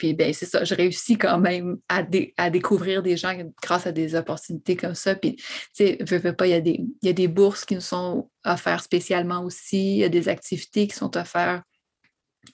Puis 0.01 0.15
ben, 0.15 0.33
c'est 0.33 0.47
ça, 0.47 0.63
je 0.63 0.73
réussis 0.73 1.15
quand 1.15 1.37
même 1.37 1.77
à, 1.87 2.01
découvrir 2.49 3.03
des 3.03 3.17
gens 3.17 3.37
grâce 3.61 3.85
à 3.85 3.91
des 3.91 4.15
opportunités 4.15 4.75
comme 4.75 4.95
ça. 4.95 5.13
Puis, 5.13 5.35
tu 5.35 5.95
sais, 6.07 6.33
pas, 6.33 6.47
il 6.47 6.87
y, 7.03 7.09
a 7.09 7.13
des, 7.13 7.27
bourses 7.27 7.65
qui 7.65 7.75
nous 7.75 7.81
sont 7.81 8.27
offertes 8.43 8.85
spécialement 8.85 9.43
aussi, 9.43 9.97
il 9.97 9.97
y 9.97 10.03
a 10.03 10.09
des 10.09 10.27
activités 10.27 10.87
qui 10.87 10.95
sont 10.95 11.15
offertes 11.15 11.61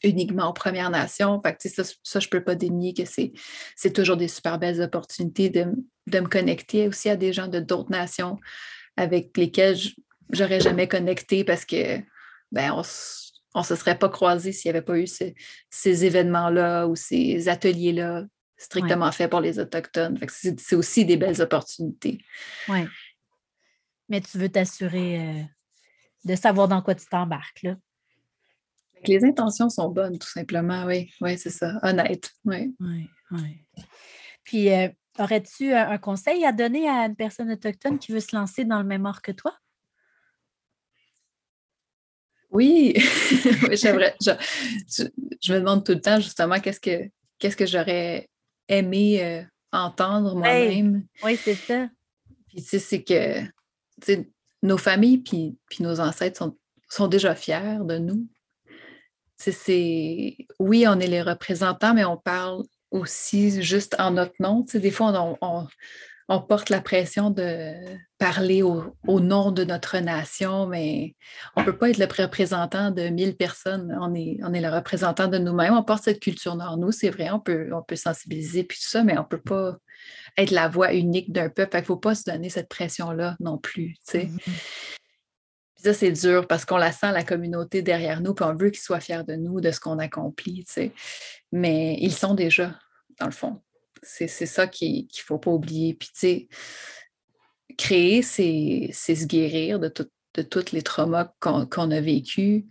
uniquement 0.04 0.50
aux 0.50 0.54
Premières 0.54 0.90
Nations. 0.90 1.42
Fait 1.42 1.70
ça, 1.70 1.86
ça, 2.04 2.20
je 2.20 2.28
ne 2.28 2.32
peux 2.32 2.44
pas 2.44 2.56
dénier 2.56 2.94
que 2.94 3.04
c'est 3.06 3.94
toujours 3.94 4.18
des 4.18 4.28
super 4.28 4.60
belles 4.60 4.82
opportunités 4.82 5.50
de, 5.50 5.68
de, 6.08 6.20
me 6.20 6.28
connecter 6.28 6.90
aussi 6.90 7.08
à 7.08 7.16
des 7.16 7.32
gens 7.32 7.48
de 7.48 7.62
d'autres 7.62 7.92
nations 7.92 8.40
avec 8.98 9.38
lesquels 9.38 9.78
j'aurais 10.32 10.60
jamais 10.60 10.90
connecté 10.90 11.46
parce 11.46 11.64
que 11.64 12.02
ben, 12.52 12.74
on 12.74 12.84
on 13.58 13.62
ne 13.62 13.66
se 13.66 13.76
serait 13.76 13.98
pas 13.98 14.08
croisé 14.08 14.52
s'il 14.52 14.70
n'y 14.72 14.78
avait 14.78 14.86
pas 14.86 15.00
eu 15.00 15.08
ces, 15.08 16.06
événements-là 16.06 16.86
ou 16.86 16.96
ces 16.96 17.50
ateliers-là 17.50 18.26
strictement 18.56 19.12
faits 19.12 19.32
pour 19.32 19.42
les 19.42 19.58
Autochtones. 19.58 20.20
C'est 20.30 20.76
aussi 20.76 21.06
des 21.06 21.18
belles 21.18 21.42
opportunités. 21.42 22.20
Oui. 22.70 22.86
Mais 24.10 24.22
tu 24.22 24.38
veux 24.38 24.50
t'assurer 24.50 25.20
euh, 25.20 25.44
de 26.26 26.36
savoir 26.36 26.68
dans 26.68 26.84
quoi 26.84 26.94
tu 26.94 27.08
t'embarques. 27.08 27.64
Là. 27.64 27.76
Les 29.08 29.26
intentions 29.26 29.70
sont 29.70 29.90
bonnes, 29.90 30.20
tout 30.20 30.30
simplement, 30.30 30.86
oui. 30.86 31.12
Oui, 31.20 31.36
c'est 31.38 31.50
ça. 31.50 31.80
Honnête. 31.82 32.30
Oui. 32.46 32.76
Oui, 32.80 33.10
oui. 33.32 33.66
Puis, 34.44 34.72
euh, 34.72 34.88
aurais-tu 35.18 35.74
un 35.74 35.98
conseil 35.98 36.46
à 36.46 36.52
donner 36.52 36.88
à 36.88 37.06
une 37.06 37.16
personne 37.16 37.52
autochtone 37.52 37.98
qui 37.98 38.12
veut 38.12 38.20
se 38.20 38.36
lancer 38.36 38.66
dans 38.66 38.80
le 38.80 38.88
même 38.88 39.08
art 39.08 39.24
que 39.24 39.32
toi? 39.32 39.58
Oui, 42.50 42.94
j'aimerais. 43.74 44.16
Je, 44.22 44.32
je, 45.42 45.54
me 45.54 45.60
demande 45.60 45.86
tout 45.86 45.92
le 45.92 46.02
temps 46.02 46.20
justement 46.20 46.60
qu'est-ce 46.60 46.80
que 46.80 47.10
qu'est-ce 47.40 47.58
que 47.58 47.66
j'aurais 47.66 48.30
aimé 48.68 49.24
euh, 49.24 49.44
entendre 49.72 50.36
moi-même. 50.36 51.06
Oui, 51.24 51.38
c'est 51.38 51.56
ça. 51.56 51.90
Puis 52.48 52.62
tu 52.62 52.80
sais, 52.80 52.80
c'est 52.80 53.04
que 53.04 53.42
nos 54.64 54.78
familles 54.78 55.20
puis, 55.20 55.58
puis 55.70 55.84
nos 55.84 56.00
ancêtres 56.00 56.38
sont, 56.38 56.58
sont 56.90 57.08
déjà 57.08 57.36
fiers 57.36 57.80
de 57.82 57.98
nous. 57.98 58.28
C'est, 59.36 60.36
oui, 60.60 60.86
on 60.88 61.00
est 61.00 61.08
les 61.08 61.22
représentants, 61.22 61.94
mais 61.94 62.06
on 62.06 62.18
parle 62.18 62.64
aussi 62.90 63.62
juste 63.62 63.96
en 64.00 64.12
notre 64.12 64.34
nom. 64.40 64.64
Tu 64.64 64.72
sais, 64.72 64.80
des 64.80 64.90
fois, 64.90 65.14
on, 65.14 65.38
on 65.42 65.68
porte 66.28 66.70
la 66.70 66.82
pression 66.82 67.30
de 67.30 67.74
parler 68.18 68.62
au, 68.62 68.94
nom 69.08 69.52
de 69.52 69.64
notre 69.64 69.98
nation, 70.00 70.68
mais 70.68 71.16
on 71.56 71.62
ne 71.62 71.66
peut 71.66 71.78
pas 71.78 71.90
être 71.90 71.98
le 71.98 72.06
représentant 72.06 72.92
de 72.92 73.08
1000 73.08 73.38
personnes. 73.38 73.98
On 74.02 74.14
est, 74.14 74.38
on 74.44 74.54
est 74.54 74.60
le 74.60 74.70
représentant 74.70 75.28
de 75.28 75.38
nous-mêmes. 75.38 75.74
On 75.74 75.84
porte 75.84 76.04
cette 76.04 76.20
culture 76.20 76.54
en 76.54 76.78
nous, 76.78 76.92
c'est 76.92 77.10
vrai, 77.10 77.32
on 77.32 77.40
peut, 77.40 77.70
on 77.74 77.82
peut 77.82 77.96
sensibiliser 77.96 78.64
puis 78.64 78.78
tout 78.78 78.90
ça, 78.90 79.04
mais 79.04 79.18
on 79.18 79.22
ne 79.22 79.28
peut 79.28 79.42
pas 79.42 79.78
être 80.38 80.52
la 80.52 80.68
voix 80.68 80.94
unique 80.94 81.32
d'un 81.32 81.50
peuple. 81.50 81.78
Il 81.78 81.82
ne 81.82 81.86
faut 81.86 81.98
pas 81.98 82.16
se 82.16 82.24
donner 82.24 82.50
cette 82.50 82.70
pression-là 82.70 83.38
non 83.40 83.58
plus. 83.58 83.96
Mm-hmm. 84.14 84.30
ça, 85.78 85.94
c'est 85.94 86.12
dur 86.12 86.46
parce 86.46 86.66
qu'on 86.66 86.78
la 86.78 86.92
sent, 86.92 87.12
la 87.14 87.24
communauté 87.24 87.82
derrière 87.82 88.20
nous, 88.20 88.34
puis 88.34 88.46
on 88.46 88.54
veut 88.54 88.70
qu'ils 88.70 88.82
soient 88.82 89.00
fiers 89.00 89.24
de 89.26 89.36
nous, 89.36 89.62
de 89.62 89.72
ce 89.72 89.80
qu'on 89.80 90.00
accomplit. 90.00 90.66
Mais 91.54 91.98
ils 92.02 92.14
sont 92.14 92.34
déjà, 92.34 92.76
dans 93.18 93.28
le 93.28 93.32
fond. 93.32 93.62
C'est 94.04 94.28
ça 94.28 94.68
qu'il 94.68 95.04
ne 95.04 95.22
faut 95.24 95.38
pas 95.38 95.52
oublier. 95.52 95.94
Puis, 95.94 96.10
tu 96.10 96.20
sais, 96.20 96.48
créer, 97.78 98.22
c'est 98.22 98.92
se 98.94 99.26
guérir 99.26 99.80
de, 99.80 99.92
de 100.34 100.42
tous 100.42 100.72
les 100.72 100.82
traumas 100.82 101.34
qu'on 101.40 101.92
a 101.92 102.02
vécus, 102.02 102.66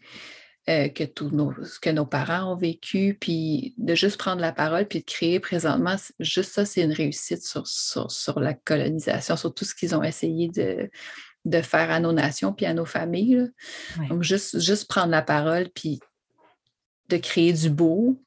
euh, 0.68 0.88
que, 0.88 1.04
tous 1.04 1.30
nos, 1.30 1.52
que 1.80 1.90
nos 1.90 2.06
parents 2.06 2.52
ont 2.52 2.56
vécu, 2.56 3.16
puis 3.20 3.74
de 3.78 3.94
juste 3.94 4.18
prendre 4.18 4.40
la 4.40 4.52
parole, 4.52 4.86
puis 4.86 5.00
de 5.00 5.04
créer 5.04 5.38
présentement, 5.38 5.96
juste 6.18 6.52
ça, 6.52 6.64
c'est 6.64 6.82
une 6.82 6.92
réussite 6.92 7.44
sur, 7.44 7.66
sur, 7.66 8.40
la 8.40 8.54
colonisation, 8.54 9.36
sur 9.36 9.54
tout 9.54 9.64
ce 9.64 9.74
qu'ils 9.74 9.94
ont 9.94 10.02
essayé 10.02 10.48
de, 10.48 10.90
de 11.44 11.62
faire 11.62 11.90
à 11.90 12.00
nos 12.00 12.12
nations, 12.12 12.52
puis 12.52 12.66
à 12.66 12.74
nos 12.74 12.84
familles. 12.84 13.48
Donc, 14.08 14.22
juste, 14.24 14.58
juste 14.58 14.88
prendre 14.88 15.10
la 15.10 15.22
parole, 15.22 15.68
puis 15.72 16.00
de 17.08 17.16
créer 17.16 17.52
du 17.52 17.70
beau, 17.70 18.20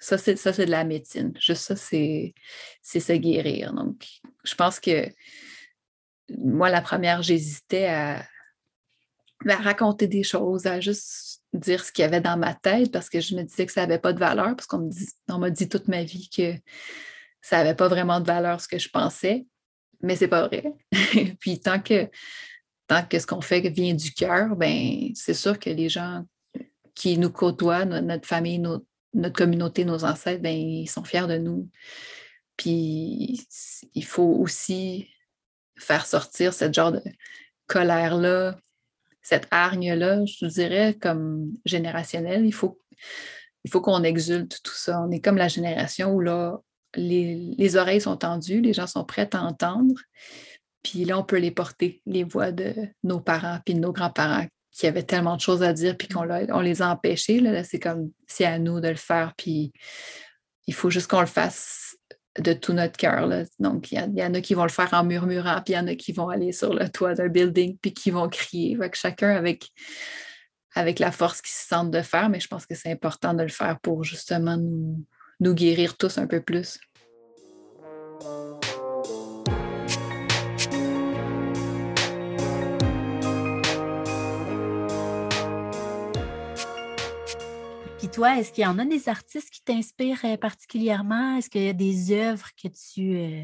ça, 0.00 0.16
c'est, 0.16 0.36
ça, 0.36 0.52
c'est 0.52 0.64
de 0.64 0.70
la 0.70 0.84
médecine. 0.84 1.32
Juste 1.38 1.62
ça, 1.62 1.76
c'est, 1.76 2.34
c'est 2.82 3.00
se 3.00 3.12
guérir. 3.12 3.74
Donc, 3.74 4.06
je 4.44 4.54
pense 4.54 4.80
que 4.80 5.06
moi, 6.38 6.70
la 6.70 6.80
première, 6.80 7.22
j'hésitais 7.22 7.86
à, 7.86 8.24
raconter 9.46 10.06
des 10.06 10.22
choses, 10.22 10.66
à 10.66 10.80
juste 10.80 11.42
dire 11.52 11.84
ce 11.84 11.92
qu'il 11.92 12.02
y 12.02 12.06
avait 12.06 12.20
dans 12.20 12.36
ma 12.36 12.54
tête 12.54 12.92
parce 12.92 13.08
que 13.08 13.20
je 13.20 13.34
me 13.34 13.42
disais 13.42 13.66
que 13.66 13.72
ça 13.72 13.82
n'avait 13.82 13.98
pas 13.98 14.12
de 14.12 14.18
valeur, 14.18 14.54
parce 14.56 14.66
qu'on 14.66 14.78
me 14.78 14.90
dit, 14.90 15.08
on 15.28 15.38
m'a 15.38 15.50
dit 15.50 15.68
toute 15.68 15.88
ma 15.88 16.02
vie 16.02 16.28
que 16.28 16.54
ça 17.42 17.58
n'avait 17.58 17.74
pas 17.74 17.88
vraiment 17.88 18.20
de 18.20 18.26
valeur 18.26 18.60
ce 18.60 18.68
que 18.68 18.78
je 18.78 18.88
pensais, 18.88 19.46
mais 20.02 20.16
c'est 20.16 20.28
pas 20.28 20.46
vrai. 20.46 20.64
Puis 21.40 21.60
tant 21.60 21.80
que, 21.80 22.08
tant 22.86 23.04
que 23.04 23.18
ce 23.18 23.26
qu'on 23.26 23.40
fait 23.40 23.60
vient 23.68 23.94
du 23.94 24.12
cœur, 24.12 24.56
ben 24.56 25.10
c'est 25.14 25.34
sûr 25.34 25.58
que 25.58 25.70
les 25.70 25.88
gens 25.88 26.24
qui 26.94 27.18
nous 27.18 27.30
côtoient, 27.30 27.86
notre 27.86 28.28
famille, 28.28 28.58
nos, 28.58 28.84
notre 29.14 29.36
communauté, 29.36 29.84
nos 29.84 30.04
ancêtres, 30.04 30.42
ben, 30.42 30.56
ils 30.56 30.88
sont 30.88 31.04
fiers 31.04 31.26
de 31.26 31.38
nous. 31.38 31.68
Puis 32.56 33.46
il 33.94 34.04
faut 34.04 34.36
aussi 34.38 35.08
faire 35.78 36.06
sortir 36.06 36.52
cette 36.52 36.74
genre 36.74 36.92
de 36.92 37.02
colère-là, 37.66 38.58
cette 39.22 39.48
hargne-là, 39.50 40.24
je 40.26 40.44
vous 40.44 40.52
dirais, 40.52 40.94
comme 41.00 41.52
générationnelle. 41.64 42.44
Il 42.44 42.52
faut, 42.52 42.78
il 43.64 43.70
faut 43.70 43.80
qu'on 43.80 44.02
exulte 44.02 44.60
tout 44.62 44.74
ça. 44.74 45.00
On 45.00 45.10
est 45.10 45.20
comme 45.20 45.36
la 45.36 45.48
génération 45.48 46.12
où 46.14 46.20
là, 46.20 46.58
les, 46.94 47.54
les, 47.56 47.76
oreilles 47.76 48.00
sont 48.00 48.16
tendues, 48.16 48.60
les 48.60 48.72
gens 48.72 48.86
sont 48.86 49.04
prêts 49.04 49.28
à 49.34 49.42
entendre. 49.42 49.94
Puis 50.82 51.04
là, 51.04 51.18
on 51.18 51.24
peut 51.24 51.38
les 51.38 51.50
porter, 51.50 52.02
les 52.06 52.24
voix 52.24 52.52
de 52.52 52.74
nos 53.04 53.20
parents 53.20 53.58
puis 53.64 53.74
de 53.74 53.80
nos 53.80 53.92
grands-parents 53.92 54.46
qu'il 54.70 54.86
y 54.86 54.88
avait 54.88 55.02
tellement 55.02 55.36
de 55.36 55.40
choses 55.40 55.62
à 55.62 55.72
dire, 55.72 55.96
puis 55.96 56.08
qu'on 56.08 56.28
on 56.28 56.60
les 56.60 56.82
a 56.82 56.90
empêchés. 56.90 57.40
Là, 57.40 57.64
c'est 57.64 57.80
comme, 57.80 58.10
c'est 58.26 58.44
à 58.44 58.58
nous 58.58 58.80
de 58.80 58.88
le 58.88 58.94
faire, 58.94 59.34
puis 59.36 59.72
il 60.66 60.74
faut 60.74 60.90
juste 60.90 61.08
qu'on 61.08 61.20
le 61.20 61.26
fasse 61.26 61.96
de 62.38 62.52
tout 62.52 62.72
notre 62.72 62.96
cœur. 62.96 63.28
Donc, 63.58 63.90
il 63.92 63.98
y, 64.14 64.22
en 64.22 64.34
a 64.34 64.40
qui 64.40 64.54
vont 64.54 64.62
le 64.62 64.68
faire 64.68 64.92
en 64.92 65.04
murmurant, 65.04 65.60
puis 65.64 65.74
il 65.74 65.76
y 65.76 65.78
en 65.78 65.86
a 65.88 65.94
qui 65.94 66.12
vont 66.12 66.28
aller 66.28 66.52
sur 66.52 66.72
le 66.72 66.88
toit 66.88 67.14
d'un 67.14 67.28
building, 67.28 67.76
puis 67.80 67.92
qui 67.92 68.10
vont 68.10 68.28
crier. 68.28 68.76
Fait 68.76 68.94
chacun 68.94 69.30
avec, 69.30 69.70
avec 70.74 70.98
la 70.98 71.10
force 71.10 71.42
qu'ils 71.42 71.54
se 71.54 71.66
sentent 71.66 71.90
de 71.90 72.02
faire, 72.02 72.28
mais 72.28 72.40
je 72.40 72.48
pense 72.48 72.66
que 72.66 72.74
c'est 72.74 72.92
important 72.92 73.34
de 73.34 73.42
le 73.42 73.48
faire 73.48 73.80
pour 73.80 74.04
justement 74.04 74.56
nous, 74.56 75.04
nous 75.40 75.54
guérir 75.54 75.96
tous 75.96 76.18
un 76.18 76.26
peu 76.26 76.40
plus. 76.40 76.78
Toi, 88.10 88.38
est-ce 88.38 88.52
qu'il 88.52 88.64
y 88.64 88.66
en 88.66 88.78
a 88.78 88.84
des 88.84 89.08
artistes 89.08 89.50
qui 89.50 89.62
t'inspirent 89.62 90.24
euh, 90.24 90.36
particulièrement? 90.36 91.36
Est-ce 91.36 91.48
qu'il 91.48 91.62
y 91.62 91.68
a 91.68 91.72
des 91.72 92.12
œuvres 92.12 92.48
que 92.60 92.68
tu, 92.68 93.16
euh, 93.16 93.42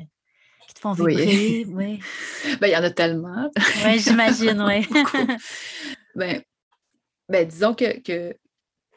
qui 0.67 0.75
te 0.75 0.81
font 0.81 0.93
vibrer? 0.93 1.65
Oui. 1.69 2.01
ben, 2.61 2.67
il 2.67 2.73
y 2.73 2.77
en 2.77 2.83
a 2.83 2.91
tellement. 2.91 3.51
Oui, 3.85 3.99
j'imagine, 3.99 4.61
oui. 4.67 4.87
ben, 6.15 6.43
ben, 7.29 7.47
disons 7.47 7.75
que, 7.75 8.01
que 8.01 8.35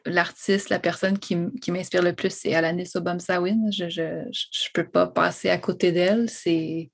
l'artiste, 0.06 0.70
la 0.70 0.78
personne 0.78 1.18
qui, 1.18 1.36
m'inspire 1.36 2.02
le 2.02 2.14
plus, 2.14 2.32
c'est 2.32 2.54
Alanis 2.54 2.90
Obamsawin. 2.94 3.70
Je 3.70 4.00
ne 4.00 4.72
peux 4.74 4.88
pas 4.88 5.06
passer 5.06 5.50
à 5.50 5.58
côté 5.58 5.92
d'elle. 5.92 6.28
C'est 6.28 6.90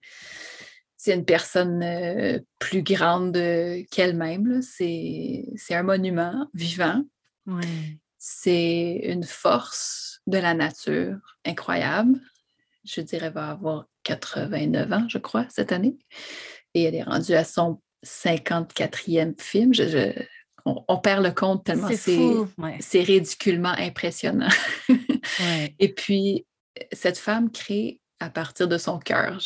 c'est 0.98 1.14
une 1.14 1.24
personne 1.24 1.82
euh, 1.84 2.40
plus 2.58 2.82
grande 2.82 3.38
qu'elle-même. 3.90 4.60
C'est 4.60 5.44
un 5.70 5.82
monument 5.84 6.48
vivant. 6.52 7.04
C'est 8.28 9.02
une 9.04 9.22
force 9.22 10.20
de 10.26 10.38
la 10.38 10.52
nature 10.52 11.16
incroyable. 11.44 12.18
Je 12.84 13.00
dirais, 13.00 13.30
va 13.30 13.50
avoir 13.50 13.84
89 14.02 14.92
ans, 14.92 15.06
je 15.08 15.18
crois, 15.18 15.46
cette 15.48 15.70
année. 15.70 15.96
Et 16.74 16.82
elle 16.82 16.96
est 16.96 17.04
rendue 17.04 17.34
à 17.34 17.44
son 17.44 17.80
54e 18.04 19.40
film. 19.40 19.70
on, 20.64 20.98
perd 20.98 21.24
le 21.24 21.30
compte 21.30 21.66
tellement 21.66 21.88
c'est 22.80 23.02
ridiculement 23.02 23.74
impressionnant. 23.78 24.50
Et 25.78 25.94
puis, 25.94 26.48
cette 26.90 27.18
femme 27.18 27.52
crée 27.52 28.00
à 28.18 28.28
partir 28.28 28.66
de 28.66 28.76
son 28.76 28.98
cœur 28.98 29.38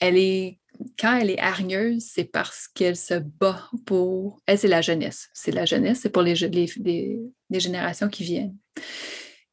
elle 0.00 0.18
est 0.18 0.58
quand 0.98 1.16
elle 1.16 1.30
est 1.30 1.38
hargneuse, 1.38 2.04
c'est 2.04 2.24
parce 2.24 2.68
qu'elle 2.68 2.96
se 2.96 3.14
bat 3.14 3.68
pour. 3.86 4.40
Elle, 4.46 4.58
c'est 4.58 4.68
la 4.68 4.80
jeunesse. 4.80 5.28
C'est 5.32 5.52
la 5.52 5.64
jeunesse, 5.64 6.00
c'est 6.02 6.10
pour 6.10 6.22
les, 6.22 6.34
les, 6.34 7.20
générations 7.60 8.08
qui 8.08 8.24
viennent. 8.24 8.56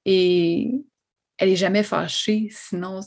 Et 0.06 0.72
elle 1.38 1.50
n'est 1.50 1.56
jamais 1.56 1.84
fâchée, 1.84 2.50
sinon, 2.52 3.00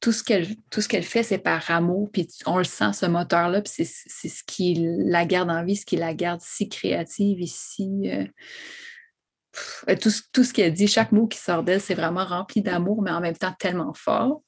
tout, 0.00 0.12
ce 0.12 0.22
qu'elle, 0.22 0.46
ce 0.72 1.00
fait, 1.02 1.22
c'est 1.22 1.38
par 1.38 1.68
amour. 1.70 2.10
Puis 2.12 2.28
on 2.46 2.58
le 2.58 2.64
sent, 2.64 2.92
ce 2.92 3.06
moteur-là, 3.06 3.60
puis 3.60 3.72
c'est, 3.74 4.28
ce 4.28 4.44
qui 4.46 4.76
la 4.78 5.26
garde 5.26 5.50
en 5.50 5.64
vie, 5.64 5.76
ce 5.76 5.84
qui 5.84 5.96
la 5.96 6.14
garde 6.14 6.40
si 6.40 6.68
créative 6.68 7.40
ici. 7.40 7.90
Euh, 8.04 9.96
tout, 10.00 10.12
tout, 10.32 10.44
ce 10.44 10.52
qu'elle 10.52 10.72
dit, 10.72 10.86
chaque 10.86 11.12
mot 11.12 11.26
qui 11.26 11.38
sort 11.38 11.62
d'elle, 11.64 11.80
c'est 11.80 11.94
vraiment 11.94 12.24
rempli 12.24 12.62
d'amour, 12.62 13.02
mais 13.02 13.10
en 13.10 13.20
même 13.20 13.36
temps 13.36 13.54
tellement 13.58 13.94
fort. 13.94 14.42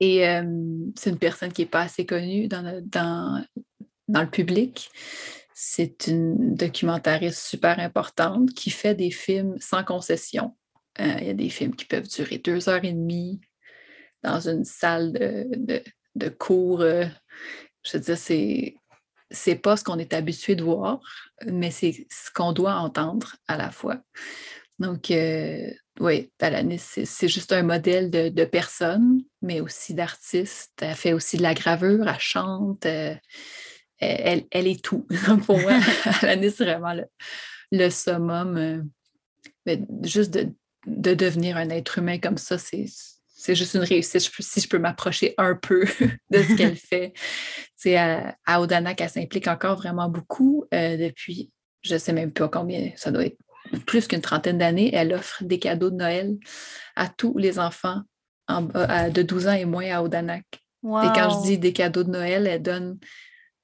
Et 0.00 0.24
c'est 0.96 1.10
une 1.10 1.18
personne 1.18 1.52
qui 1.52 1.62
n'est 1.62 1.68
pas 1.68 1.82
assez 1.82 2.04
connue 2.04 2.48
dans 2.48 2.62
le, 2.62 2.82
dans, 2.82 3.42
le 4.08 4.30
public. 4.30 4.90
C'est 5.54 6.08
une 6.08 6.56
documentariste 6.56 7.38
super 7.38 7.78
importante 7.78 8.52
qui 8.54 8.70
fait 8.70 8.96
des 8.96 9.12
films 9.12 9.56
sans 9.60 9.84
concession. 9.84 10.56
Euh, 11.00 11.16
il 11.20 11.26
y 11.28 11.30
a 11.30 11.34
des 11.34 11.48
films 11.48 11.76
qui 11.76 11.84
peuvent 11.84 12.08
durer 12.08 12.38
deux 12.38 12.68
heures 12.68 12.84
et 12.84 12.92
demie 12.92 13.40
dans 14.24 14.48
une 14.48 14.64
salle 14.64 15.12
de, 15.12 15.82
de, 16.16 16.28
cours. 16.28 16.80
Euh, 16.80 17.04
je 17.84 17.96
veux 17.96 18.02
dire, 18.02 18.18
c'est, 18.18 18.74
c'est 19.30 19.54
pas 19.54 19.76
ce 19.76 19.84
qu'on 19.84 19.98
est 19.98 20.12
habitué 20.12 20.56
de 20.56 20.64
voir, 20.64 21.00
mais 21.46 21.70
c'est 21.70 22.06
ce 22.10 22.32
qu'on 22.32 22.52
doit 22.52 22.74
entendre 22.74 23.36
à 23.46 23.56
la 23.56 23.70
fois. 23.70 24.00
Donc, 24.80 25.12
euh, 25.12 25.70
oui, 26.00 26.32
Talanis, 26.36 26.80
c'est 27.04 27.28
juste 27.28 27.52
un 27.52 27.62
modèle 27.62 28.10
de, 28.10 28.44
personne, 28.44 29.22
mais 29.40 29.60
aussi 29.60 29.94
d'artiste. 29.94 30.72
Elle 30.80 30.96
fait 30.96 31.12
aussi 31.12 31.36
de 31.36 31.42
la 31.42 31.54
gravure, 31.54 32.08
elle 32.08 32.18
chante, 32.18 32.86
elle, 34.50 34.66
est 34.66 34.82
tout. 34.82 35.06
Pour 35.46 35.58
moi, 35.58 35.72
Talanis, 36.20 36.52
c'est 36.52 36.64
vraiment 36.64 36.94
le, 37.72 37.90
summum. 37.90 38.56
Euh, 38.56 38.82
mais 39.66 39.80
juste 40.02 40.32
de, 40.32 41.14
devenir 41.14 41.56
un 41.56 41.70
être 41.70 41.98
humain 41.98 42.18
comme 42.18 42.38
ça, 42.38 42.58
c'est 42.58 42.86
juste 43.54 43.74
une 43.74 43.82
réussite. 43.82 44.30
Si 44.40 44.60
je 44.60 44.68
peux 44.68 44.78
m'approcher 44.78 45.34
un 45.38 45.54
peu 45.54 45.84
de 46.30 46.42
ce 46.42 46.54
qu'elle 46.54 46.76
fait. 46.76 47.12
à, 47.96 48.36
à 48.46 48.60
Odanak, 48.60 49.00
elle 49.00 49.10
s'implique 49.10 49.48
encore 49.48 49.76
vraiment 49.76 50.08
beaucoup 50.08 50.66
depuis, 50.72 51.50
je 51.82 51.94
ne 51.94 51.98
sais 51.98 52.12
même 52.12 52.32
pas 52.32 52.48
combien, 52.48 52.92
ça 52.96 53.10
doit 53.10 53.26
être 53.26 53.38
plus 53.86 54.06
qu'une 54.06 54.20
trentaine 54.20 54.58
d'années, 54.58 54.94
elle 54.94 55.12
offre 55.12 55.42
des 55.42 55.58
cadeaux 55.58 55.90
de 55.90 55.96
Noël 55.96 56.36
à 56.96 57.08
tous 57.08 57.36
les 57.38 57.58
enfants 57.58 58.02
de 58.48 59.22
12 59.22 59.48
ans 59.48 59.52
et 59.52 59.64
moins 59.64 59.90
à 59.90 60.02
Odanak. 60.02 60.44
Et 60.84 61.08
quand 61.14 61.30
je 61.30 61.48
dis 61.48 61.58
des 61.58 61.72
cadeaux 61.72 62.04
de 62.04 62.10
Noël, 62.10 62.46
elle 62.46 62.62
donne 62.62 62.98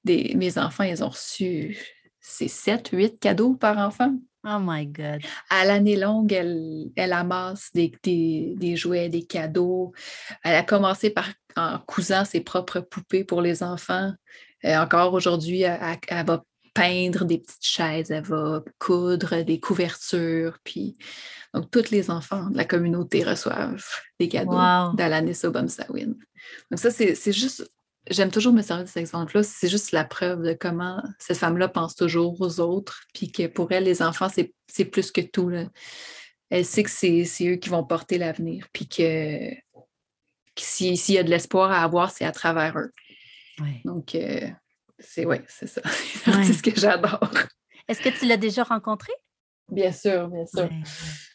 des. 0.03 0.33
Mes 0.35 0.57
enfants, 0.57 0.83
ils 0.83 1.03
ont 1.03 1.09
reçu 1.09 1.77
c'est 2.21 2.47
7, 2.47 2.89
8 2.93 3.19
cadeaux 3.19 3.55
par 3.55 3.77
enfant. 3.79 4.15
Oh 4.47 4.57
my 4.59 4.87
God. 4.87 5.21
À 5.49 5.65
l'année 5.65 5.97
longue, 5.97 6.31
elle, 6.31 6.89
elle 6.95 7.13
amasse 7.13 7.69
des, 7.73 7.91
des, 8.03 8.75
jouets, 8.75 9.09
des 9.09 9.23
cadeaux. 9.23 9.91
Elle 10.43 10.55
a 10.55 10.63
commencé 10.63 11.09
par 11.09 11.27
en 11.55 11.79
cousant 11.79 12.25
ses 12.25 12.41
propres 12.41 12.79
poupées 12.79 13.23
pour 13.23 13.41
les 13.41 13.61
enfants. 13.61 14.13
Et 14.63 14.75
encore 14.75 15.13
aujourd'hui, 15.13 15.61
elle, 15.61 15.97
elle, 16.07 16.25
va 16.25 16.43
peindre 16.73 17.25
des 17.25 17.39
petites 17.39 17.65
chaises, 17.65 18.11
elle 18.11 18.23
va 18.23 18.63
coudre 18.79 19.43
des 19.43 19.59
couvertures. 19.59 20.57
Puis, 20.63 20.97
donc, 21.53 21.69
tous 21.69 21.91
les 21.91 22.09
enfants 22.09 22.49
de 22.49 22.57
la 22.57 22.65
communauté 22.65 23.23
reçoivent 23.23 23.83
des 24.19 24.29
cadeaux 24.29 24.57
wow. 24.57 24.93
d'Alanis 24.95 25.43
Obamsawin. 25.43 26.15
Donc, 26.71 26.79
ça, 26.79 26.89
c'est 26.89 27.31
juste, 27.31 27.69
j'aime 28.09 28.31
toujours 28.31 28.53
me 28.53 28.61
servir 28.61 28.85
de 28.85 28.89
cet 28.89 28.97
exemple-là. 28.97 29.43
C'est 29.43 29.69
juste 29.69 29.91
la 29.91 30.03
preuve 30.03 30.41
de 30.43 30.53
comment 30.53 31.01
cette 31.19 31.37
femme-là 31.37 31.67
pense 31.67 31.95
toujours 31.95 32.39
aux 32.41 32.59
autres, 32.59 33.03
puis 33.13 33.31
que 33.31 33.47
pour 33.47 33.71
elle, 33.71 33.83
les 33.83 34.01
enfants, 34.01 34.29
c'est 34.29 34.85
plus 34.85 35.11
que 35.11 35.21
tout. 35.21 35.51
Elle 36.49 36.65
sait 36.65 36.83
que 36.83 36.89
c'est 36.89 37.47
eux 37.47 37.55
qui 37.55 37.69
vont 37.69 37.83
porter 37.83 38.17
l'avenir, 38.17 38.67
puis 38.73 38.87
que, 38.87 39.51
s'il 40.57 41.15
y 41.15 41.17
a 41.17 41.23
de 41.23 41.29
l'espoir 41.29 41.71
à 41.71 41.83
avoir, 41.83 42.11
c'est 42.11 42.25
à 42.25 42.31
travers 42.31 42.77
eux. 42.77 42.91
Donc, 43.85 44.15
euh, 44.15 44.49
c'est 44.97 45.25
oui, 45.25 45.37
c'est 45.47 45.67
ça. 45.67 45.81
C'est 46.43 46.53
ce 46.53 46.63
que 46.63 46.71
j'adore. 46.75 47.29
Est-ce 47.87 48.01
que 48.01 48.09
tu 48.09 48.25
l'as 48.25 48.37
déjà 48.37 48.63
rencontré? 48.63 49.11
Bien 49.69 49.91
sûr, 49.91 50.27
bien 50.27 50.45
sûr. 50.45 50.69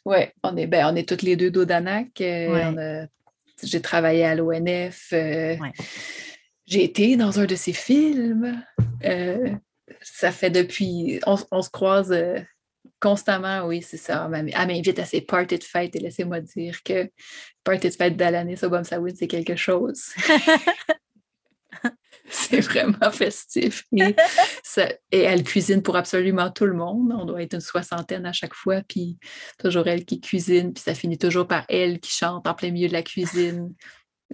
Oui, 0.04 0.18
on 0.42 0.56
est 0.56 0.66
ben, 0.66 0.92
on 0.92 0.96
est 0.96 1.08
toutes 1.08 1.22
les 1.22 1.36
deux 1.36 1.50
d'Odanak. 1.50 2.20
Euh, 2.20 3.06
j'ai 3.62 3.80
travaillé 3.80 4.24
à 4.24 4.34
l'ONF. 4.34 5.08
Euh, 5.12 5.56
j'ai 6.66 6.84
été 6.84 7.16
dans 7.16 7.40
un 7.40 7.46
de 7.46 7.54
ses 7.54 7.72
films. 7.72 8.62
Euh, 9.04 9.50
ça 10.00 10.32
fait 10.32 10.50
depuis. 10.50 11.20
On, 11.26 11.62
se 11.62 11.70
croise 11.70 12.12
constamment, 13.00 13.66
oui, 13.66 13.82
c'est 13.82 13.96
ça. 13.96 14.28
Elle 14.32 14.66
m'invite 14.66 14.98
à 14.98 15.04
ses 15.04 15.20
parties 15.20 15.58
de 15.58 15.64
fête 15.64 15.94
et 15.96 16.00
laissez-moi 16.00 16.40
dire 16.40 16.82
que 16.82 17.10
party 17.64 17.88
de 17.88 17.94
fête 17.94 18.16
d'Alanis 18.16 18.62
Obama-Sawin, 18.62 19.14
c'est 19.16 19.26
quelque 19.26 19.56
chose. 19.56 20.12
c'est 22.28 22.60
vraiment 22.60 23.10
festif. 23.10 23.84
Et, 23.92 24.14
elle 25.10 25.44
cuisine 25.44 25.82
pour 25.82 25.96
absolument 25.96 26.50
tout 26.50 26.66
le 26.66 26.74
monde. 26.74 27.12
On 27.12 27.24
doit 27.24 27.42
être 27.42 27.54
une 27.54 27.60
soixantaine 27.60 28.26
à 28.26 28.32
chaque 28.32 28.54
fois, 28.54 28.82
puis 28.88 29.18
toujours 29.58 29.86
elle 29.86 30.04
qui 30.04 30.20
cuisine, 30.20 30.72
puis 30.72 30.82
ça 30.82 30.94
finit 30.94 31.18
toujours 31.18 31.46
par 31.46 31.64
elle 31.68 32.00
qui 32.00 32.10
chante 32.10 32.46
en 32.46 32.54
plein 32.54 32.70
milieu 32.70 32.88
de 32.88 32.92
la 32.92 33.02
cuisine. 33.02 33.74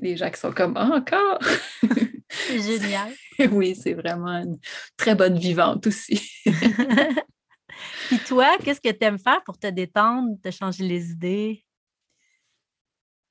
Les 0.01 0.17
gens 0.17 0.31
qui 0.31 0.41
sont 0.41 0.53
comme 0.53 0.77
ah, 0.77 0.91
encore? 0.95 1.39
Génial. 2.49 3.13
oui, 3.51 3.75
c'est 3.75 3.95
vraiment 3.95 4.43
une 4.43 4.59
très 4.97 5.15
bonne 5.15 5.39
vivante 5.39 5.87
aussi. 5.87 6.31
puis 8.09 8.19
toi, 8.27 8.57
qu'est-ce 8.63 8.81
que 8.81 8.91
tu 8.91 9.05
aimes 9.05 9.19
faire 9.19 9.43
pour 9.45 9.59
te 9.59 9.67
détendre, 9.69 10.37
te 10.43 10.51
changer 10.51 10.85
les 10.85 11.11
idées? 11.11 11.65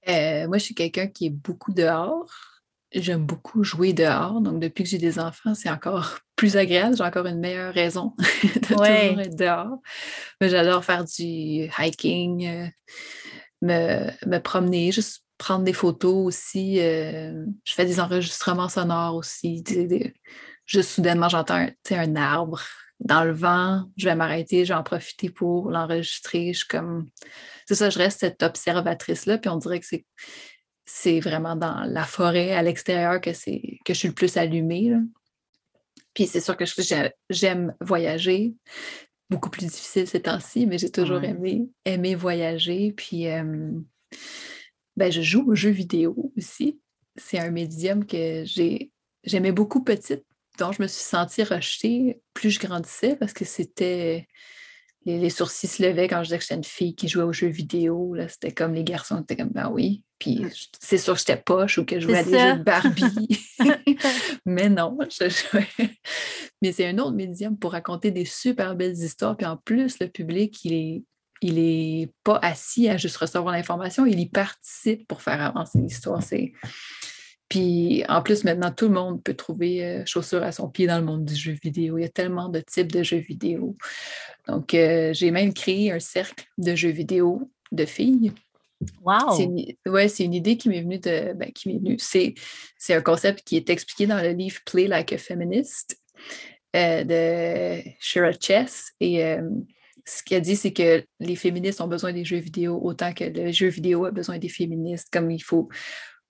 Euh, 0.08 0.48
moi, 0.48 0.58
je 0.58 0.66
suis 0.66 0.76
quelqu'un 0.76 1.08
qui 1.08 1.28
est 1.28 1.32
beaucoup 1.32 1.74
dehors 1.74 2.52
j'aime 2.94 3.26
beaucoup 3.26 3.64
jouer 3.64 3.94
dehors. 3.94 4.42
Donc, 4.42 4.60
depuis 4.60 4.84
que 4.84 4.90
j'ai 4.90 4.98
des 4.98 5.20
enfants, 5.20 5.56
c'est 5.56 5.70
encore 5.70 6.20
plus 6.36 6.58
agréable. 6.58 6.96
J'ai 6.98 7.04
encore 7.04 7.26
une 7.26 7.40
meilleure 7.40 7.74
raison 7.74 8.14
de 8.44 8.60
toujours 8.60 8.86
être 8.86 9.36
dehors. 9.36 9.80
Mais 10.40 10.50
j'adore 10.50 10.84
faire 10.84 11.06
du 11.06 11.70
hiking, 11.78 12.48
euh, 12.48 12.68
me, 13.62 14.38
promener, 14.40 14.92
juste 14.92 15.24
prendre 15.42 15.64
des 15.64 15.74
photos 15.74 16.26
aussi. 16.26 16.80
Euh, 16.80 17.46
je 17.64 17.74
fais 17.74 17.86
des 17.86 18.00
enregistrements 18.00 18.70
sonores 18.70 19.16
aussi. 19.16 19.64
juste 20.66 20.92
soudainement, 20.92 21.30
j'entends 21.30 21.56
un, 21.56 21.70
un 21.92 22.16
arbre 22.16 22.62
dans 23.00 23.24
le 23.24 23.32
vent. 23.32 23.86
Je 23.98 24.06
vais 24.06 24.16
m'arrêter, 24.16 24.66
je 24.66 24.74
vais 24.74 24.80
en 24.80 24.84
profiter 24.84 25.30
pour 25.32 25.72
l'enregistrer. 25.72 26.54
Je 26.54 26.60
suis 26.60 26.68
comme. 26.68 27.10
C'est 27.68 27.76
ça, 27.76 27.90
je 27.90 27.98
reste 27.98 28.20
cette 28.20 28.44
observatrice-là. 28.44 29.40
Puis 29.40 29.50
on 29.50 29.58
dirait 29.58 29.80
que 29.80 29.88
c'est 29.88 30.06
c'est 30.86 31.20
vraiment 31.20 31.56
dans 31.56 31.86
la 31.86 32.04
forêt 32.04 32.52
à 32.52 32.62
l'extérieur 32.62 33.22
que, 33.22 33.32
c'est, 33.32 33.80
que 33.86 33.94
je 33.94 34.00
suis 34.00 34.08
le 34.10 34.14
plus 34.14 34.36
allumée. 34.36 34.92
Puis 36.14 36.28
c'est 36.28 36.42
sûr 36.42 36.58
que 36.58 36.66
j'aime 37.30 37.74
voyager. 37.80 38.54
Beaucoup 39.30 39.50
plus 39.50 39.68
difficile 39.68 40.08
ces 40.08 40.24
temps-ci, 40.24 40.68
mais 40.68 40.78
j'ai 40.78 40.92
toujours 40.92 41.24
aimé, 41.24 41.70
aimé 41.86 42.16
voyager. 42.16 42.92
Puis 42.92 43.28
ben, 44.98 45.12
je 45.12 45.22
joue 45.22 45.50
aux 45.50 45.56
jeux 45.56 45.70
vidéo 45.70 46.32
aussi. 46.38 46.80
C'est 47.16 47.40
un 47.40 47.52
médium 47.52 48.06
que 48.06 48.44
j'ai, 48.46 48.92
j'aimais 49.24 49.52
beaucoup 49.52 49.84
petite, 49.84 50.24
dont 50.60 50.72
je 50.72 50.82
me 50.82 50.88
suis 50.88 51.04
sentie 51.04 51.44
rejetée 51.44 52.22
plus 52.34 52.52
je 52.52 52.60
grandissais 52.60 53.16
parce 53.16 53.34
que 53.34 53.46
c'était 53.46 54.28
les, 55.06 55.30
sourcils 55.30 55.68
se 55.68 55.82
levaient 55.82 56.08
quand 56.08 56.20
je 56.20 56.30
disais 56.30 56.38
que 56.38 56.44
j'étais 56.44 56.56
une 56.56 56.64
fille 56.64 56.96
qui 56.96 57.08
jouait 57.08 57.24
aux 57.24 57.34
jeux 57.34 57.48
vidéo. 57.48 58.16
C'était 58.28 58.52
comme 58.52 58.74
les 58.74 58.84
garçons 58.84 59.22
étaient 59.22 59.36
comme 59.36 59.50
ben 59.50 59.70
oui. 59.72 60.04
Puis 60.20 60.46
c'est 60.80 61.00
sûr 61.00 61.14
que 61.14 61.20
j'étais 61.20 61.38
poche 61.38 61.80
ou 61.80 61.86
que 61.86 62.00
je 62.00 62.08
jouais 62.08 62.20
à 62.20 62.24
des 62.24 62.38
jeux 62.38 62.58
de 62.58 62.64
Barbie. 62.64 63.48
Mais 64.46 64.70
non, 64.70 64.98
je 65.10 65.30
jouais. 65.30 65.68
Mais 66.62 66.72
c'est 66.72 66.88
un 66.88 66.98
autre 67.00 67.14
médium 67.14 67.58
pour 67.58 67.72
raconter 67.72 68.12
des 68.12 68.26
super 68.26 68.76
belles 68.76 68.98
histoires. 68.98 69.36
Puis 69.36 69.48
en 69.48 69.58
plus, 69.58 70.00
le 70.00 70.08
public, 70.08 70.64
il 70.64 70.74
est, 70.74 71.04
il 71.42 71.60
est 71.60 72.10
pas 72.24 72.40
assis 72.42 72.88
à 72.88 72.98
juste 72.98 73.18
recevoir 73.18 73.54
l'information, 73.54 74.06
il 74.06 74.20
y 74.20 74.28
participe 74.28 75.08
pour 75.08 75.22
faire 75.22 75.42
avancer 75.42 75.80
l'histoire. 75.80 76.22
C'est 76.22 76.54
puis 77.52 78.06
en 78.08 78.22
plus, 78.22 78.46
maintenant, 78.46 78.72
tout 78.72 78.88
le 78.88 78.94
monde 78.94 79.22
peut 79.22 79.34
trouver 79.34 79.84
euh, 79.84 80.04
chaussures 80.06 80.42
à 80.42 80.54
son 80.54 80.70
pied 80.70 80.88
dans 80.88 80.98
le 80.98 81.04
monde 81.04 81.26
du 81.26 81.36
jeu 81.36 81.52
vidéo. 81.52 81.98
Il 81.98 82.04
y 82.04 82.06
a 82.06 82.10
tellement 82.10 82.48
de 82.48 82.62
types 82.62 82.94
de 82.94 83.04
jeux 83.04 83.18
vidéo. 83.18 83.76
Donc, 84.48 84.74
euh, 84.74 85.12
j'ai 85.14 85.32
même 85.32 85.54
créé 85.54 85.92
un 85.92 86.00
cercle 86.00 86.46
de 86.58 86.74
jeux 86.76 86.92
vidéo 86.92 87.52
de 87.74 87.84
filles. 87.84 88.32
Wow! 89.04 89.38
Oui, 89.86 90.10
c'est 90.10 90.24
une 90.24 90.34
idée 90.34 90.56
qui 90.56 90.70
m'est 90.70 90.80
venue 90.80 91.00
de. 91.00 91.34
Ben, 91.34 91.52
qui 91.52 91.68
m'est 91.68 91.80
venue. 91.80 91.98
C'est, 92.00 92.36
un 92.88 93.02
concept 93.02 93.44
qui 93.44 93.58
est 93.58 93.70
expliqué 93.70 94.08
dans 94.08 94.22
le 94.22 94.30
livre 94.30 94.62
Play 94.66 94.88
Like 94.88 95.12
a 95.12 95.18
Feminist 95.18 96.00
euh, 96.74 97.04
de 97.04 97.82
Shira 98.00 98.32
Chess. 98.32 98.94
Et 99.02 99.26
ce 100.06 100.24
qu'elle 100.24 100.42
dit, 100.42 100.56
c'est 100.56 100.74
que 100.74 101.04
les 101.20 101.36
féministes 101.36 101.82
ont 101.82 101.88
besoin 101.88 102.14
des 102.14 102.26
jeux 102.26 102.38
vidéo 102.38 102.80
autant 102.82 103.14
que 103.14 103.24
le 103.24 103.52
jeu 103.52 103.68
vidéo 103.68 104.06
a 104.06 104.12
besoin 104.12 104.38
des 104.38 104.50
féministes. 104.50 105.10
Comme 105.12 105.32
il 105.32 105.42
faut 105.42 105.70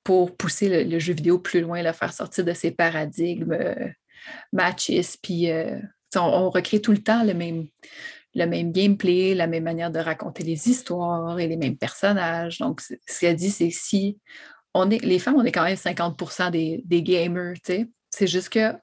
pour 0.04 0.36
pousser 0.36 0.84
le, 0.86 1.00
jeu 1.00 1.14
vidéo 1.14 1.40
plus 1.40 1.62
loin, 1.62 1.84
le 1.84 1.92
faire 1.94 2.14
sortir 2.14 2.46
de 2.46 2.54
ses 2.54 2.72
paradigmes 2.72 3.54
euh. 3.54 3.90
Puis 5.22 5.52
euh, 5.52 5.80
on, 6.16 6.50
recrée 6.50 6.82
tout 6.82 6.92
le 6.92 7.02
temps 7.02 7.24
le 7.24 7.34
même, 7.34 7.66
le 8.36 8.46
même 8.46 8.72
gameplay, 8.72 9.34
la 9.34 9.48
même 9.48 9.64
manière 9.64 9.92
de 9.92 10.00
raconter 10.00 10.44
les 10.44 10.70
histoires 10.70 11.40
et 11.40 11.48
les 11.48 11.58
mêmes 11.58 11.78
personnages. 11.78 12.60
Donc, 12.60 12.82
ce 12.82 13.20
qu'elle 13.20 13.36
dit, 13.36 13.52
c'est 13.52 13.72
si 13.72 14.20
on 14.74 14.90
est, 14.90 15.04
les 15.04 15.20
femmes, 15.20 15.36
on 15.38 15.44
est 15.44 15.52
quand 15.52 15.64
même 15.64 15.76
50 15.76 16.52
des, 16.52 16.82
des 16.86 17.04
gamers, 17.04 17.56
C'est 18.10 18.28
juste 18.28 18.50
que 18.50 18.74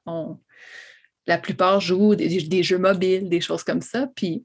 la 1.26 1.38
plupart 1.38 1.80
jouent 1.80 2.14
des, 2.14 2.42
des, 2.42 2.62
jeux 2.62 2.78
mobiles, 2.78 3.28
des 3.28 3.40
choses 3.40 3.62
comme 3.62 3.82
ça. 3.82 4.08
Puis 4.14 4.44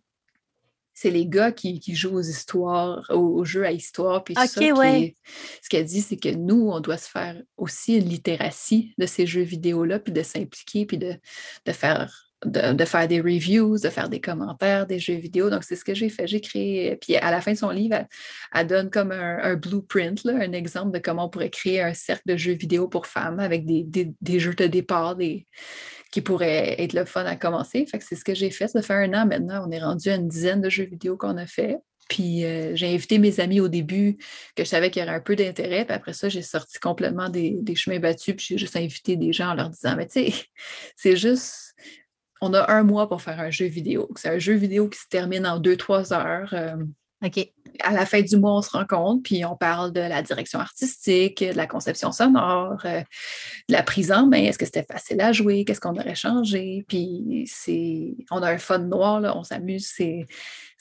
c'est 0.93 1.09
les 1.09 1.25
gars 1.25 1.51
qui, 1.51 1.81
jouent 1.95 2.17
aux 2.17 2.21
histoires, 2.21 3.05
aux, 3.09 3.43
jeux 3.43 3.65
à 3.65 3.71
histoire. 3.71 4.23
Puis 4.23 4.35
ça, 4.35 4.47
ce 4.47 5.69
qu'elle 5.69 5.85
dit, 5.85 6.01
c'est 6.01 6.17
que 6.17 6.29
nous, 6.29 6.69
on 6.69 6.79
doit 6.79 6.97
se 6.97 7.09
faire 7.09 7.41
aussi 7.57 7.97
une 7.97 8.07
littératie 8.07 8.93
de 8.97 9.05
ces 9.05 9.25
jeux 9.25 9.41
vidéo-là, 9.41 9.99
puis 9.99 10.13
de 10.13 10.21
s'impliquer, 10.21 10.85
puis 10.85 10.97
de, 10.97 11.17
faire 11.71 12.29
de, 12.45 12.85
faire 12.85 13.07
des 13.07 13.21
reviews, 13.21 13.79
de 13.79 13.89
faire 13.89 14.09
des 14.09 14.21
commentaires 14.21 14.85
des 14.85 14.99
jeux 14.99 15.15
vidéo. 15.15 15.49
Donc, 15.49 15.63
c'est 15.63 15.75
ce 15.75 15.83
que 15.83 15.95
j'ai 15.95 16.09
fait. 16.09 16.27
J'ai 16.27 16.41
créé, 16.41 16.95
puis 16.97 17.15
à 17.15 17.31
la 17.31 17.41
fin 17.41 17.53
de 17.53 17.57
son 17.57 17.71
livre, 17.71 18.05
elle, 18.53 18.67
donne 18.67 18.91
comme 18.91 19.11
un, 19.11 19.55
blueprint, 19.55 20.23
un 20.27 20.51
exemple 20.51 20.91
de 20.91 20.99
comment 20.99 21.25
on 21.25 21.29
pourrait 21.29 21.49
créer 21.49 21.81
un 21.81 21.93
cercle 21.93 22.23
de 22.27 22.37
jeux 22.37 22.53
vidéo 22.53 22.87
pour 22.87 23.07
femmes 23.07 23.39
avec 23.39 23.65
des, 23.65 23.83
des 24.21 24.39
jeux 24.39 24.53
de 24.53 24.67
départ, 24.67 25.15
des, 25.15 25.47
qui 26.13 26.21
pourrait 26.21 26.79
être 26.79 26.93
le 26.93 27.05
fun 27.05 27.25
à 27.25 27.35
commencer. 27.35 27.85
Que 27.85 27.97
c'est 27.99 28.15
ce 28.15 28.23
que 28.23 28.35
j'ai 28.35 28.51
fait. 28.51 28.67
Ça 28.67 28.83
fait 28.83 28.93
un 28.93 29.15
an 29.15 29.25
maintenant. 29.25 29.65
On 29.67 29.71
est 29.71 29.81
rendu 29.81 30.09
à 30.09 30.15
une 30.15 30.27
dizaine 30.27 30.61
de 30.61 30.69
jeux 30.69 30.83
vidéo 30.83 31.17
qu'on 31.17 31.37
a 31.37 31.47
fait. 31.47 31.79
Puis 32.07 32.45
euh, 32.45 32.75
j'ai 32.75 32.93
invité 32.93 33.17
mes 33.17 33.39
amis 33.39 33.59
au 33.59 33.67
début 33.67 34.17
que 34.55 34.63
je 34.63 34.69
savais 34.69 34.91
qu'il 34.91 35.01
y 35.01 35.05
aurait 35.05 35.15
un 35.15 35.21
peu 35.21 35.35
d'intérêt. 35.35 35.85
Puis 35.85 35.95
après 35.95 36.13
ça, 36.13 36.29
j'ai 36.29 36.43
sorti 36.43 36.77
complètement 36.77 37.29
des, 37.29 37.63
chemins 37.75 37.97
battus. 37.97 38.35
Puis 38.35 38.45
j'ai 38.47 38.57
juste 38.59 38.75
invité 38.75 39.15
des 39.15 39.33
gens 39.33 39.49
en 39.49 39.53
leur 39.55 39.71
disant 39.71 39.95
Mais 39.95 40.05
tu 40.05 40.29
sais, 40.29 40.33
c'est 40.95 41.15
juste. 41.15 41.73
On 42.41 42.53
a 42.53 42.71
un 42.71 42.83
mois 42.83 43.09
pour 43.09 43.23
faire 43.23 43.39
un 43.39 43.49
jeu 43.49 43.65
vidéo. 43.65 44.07
C'est 44.15 44.29
un 44.29 44.37
jeu 44.37 44.53
vidéo 44.53 44.89
qui 44.89 44.99
se 44.99 45.07
termine 45.09 45.47
en 45.47 45.57
deux, 45.57 45.77
trois 45.77 46.13
heures. 46.13 46.53
Euh, 46.53 46.75
OK 47.23 47.49
à 47.81 47.91
la 47.91 48.05
fin 48.05 48.21
du 48.21 48.37
mois, 48.37 48.57
on 48.57 48.61
se 48.61 48.71
rencontre, 48.71 49.23
puis 49.23 49.45
on 49.45 49.55
parle 49.55 49.91
de 49.91 49.99
la 49.99 50.21
direction 50.21 50.59
artistique, 50.59 51.43
de 51.43 51.53
la 51.53 51.67
conception 51.67 52.11
sonore, 52.11 52.81
euh, 52.85 53.01
de 53.69 53.73
la 53.73 53.83
prise 53.83 54.11
en 54.11 54.27
main. 54.27 54.43
Est-ce 54.43 54.57
que 54.57 54.65
c'était 54.65 54.83
facile 54.83 55.21
à 55.21 55.31
jouer? 55.31 55.65
Qu'est-ce 55.65 55.81
qu'on 55.81 55.95
aurait 55.95 56.15
changé? 56.15 56.85
Puis 56.87 57.45
c'est, 57.47 58.15
on 58.31 58.41
a 58.43 58.51
un 58.51 58.57
fun 58.57 58.79
noir, 58.79 59.19
là, 59.19 59.37
on 59.37 59.43
s'amuse, 59.43 59.91
c'est, 59.95 60.25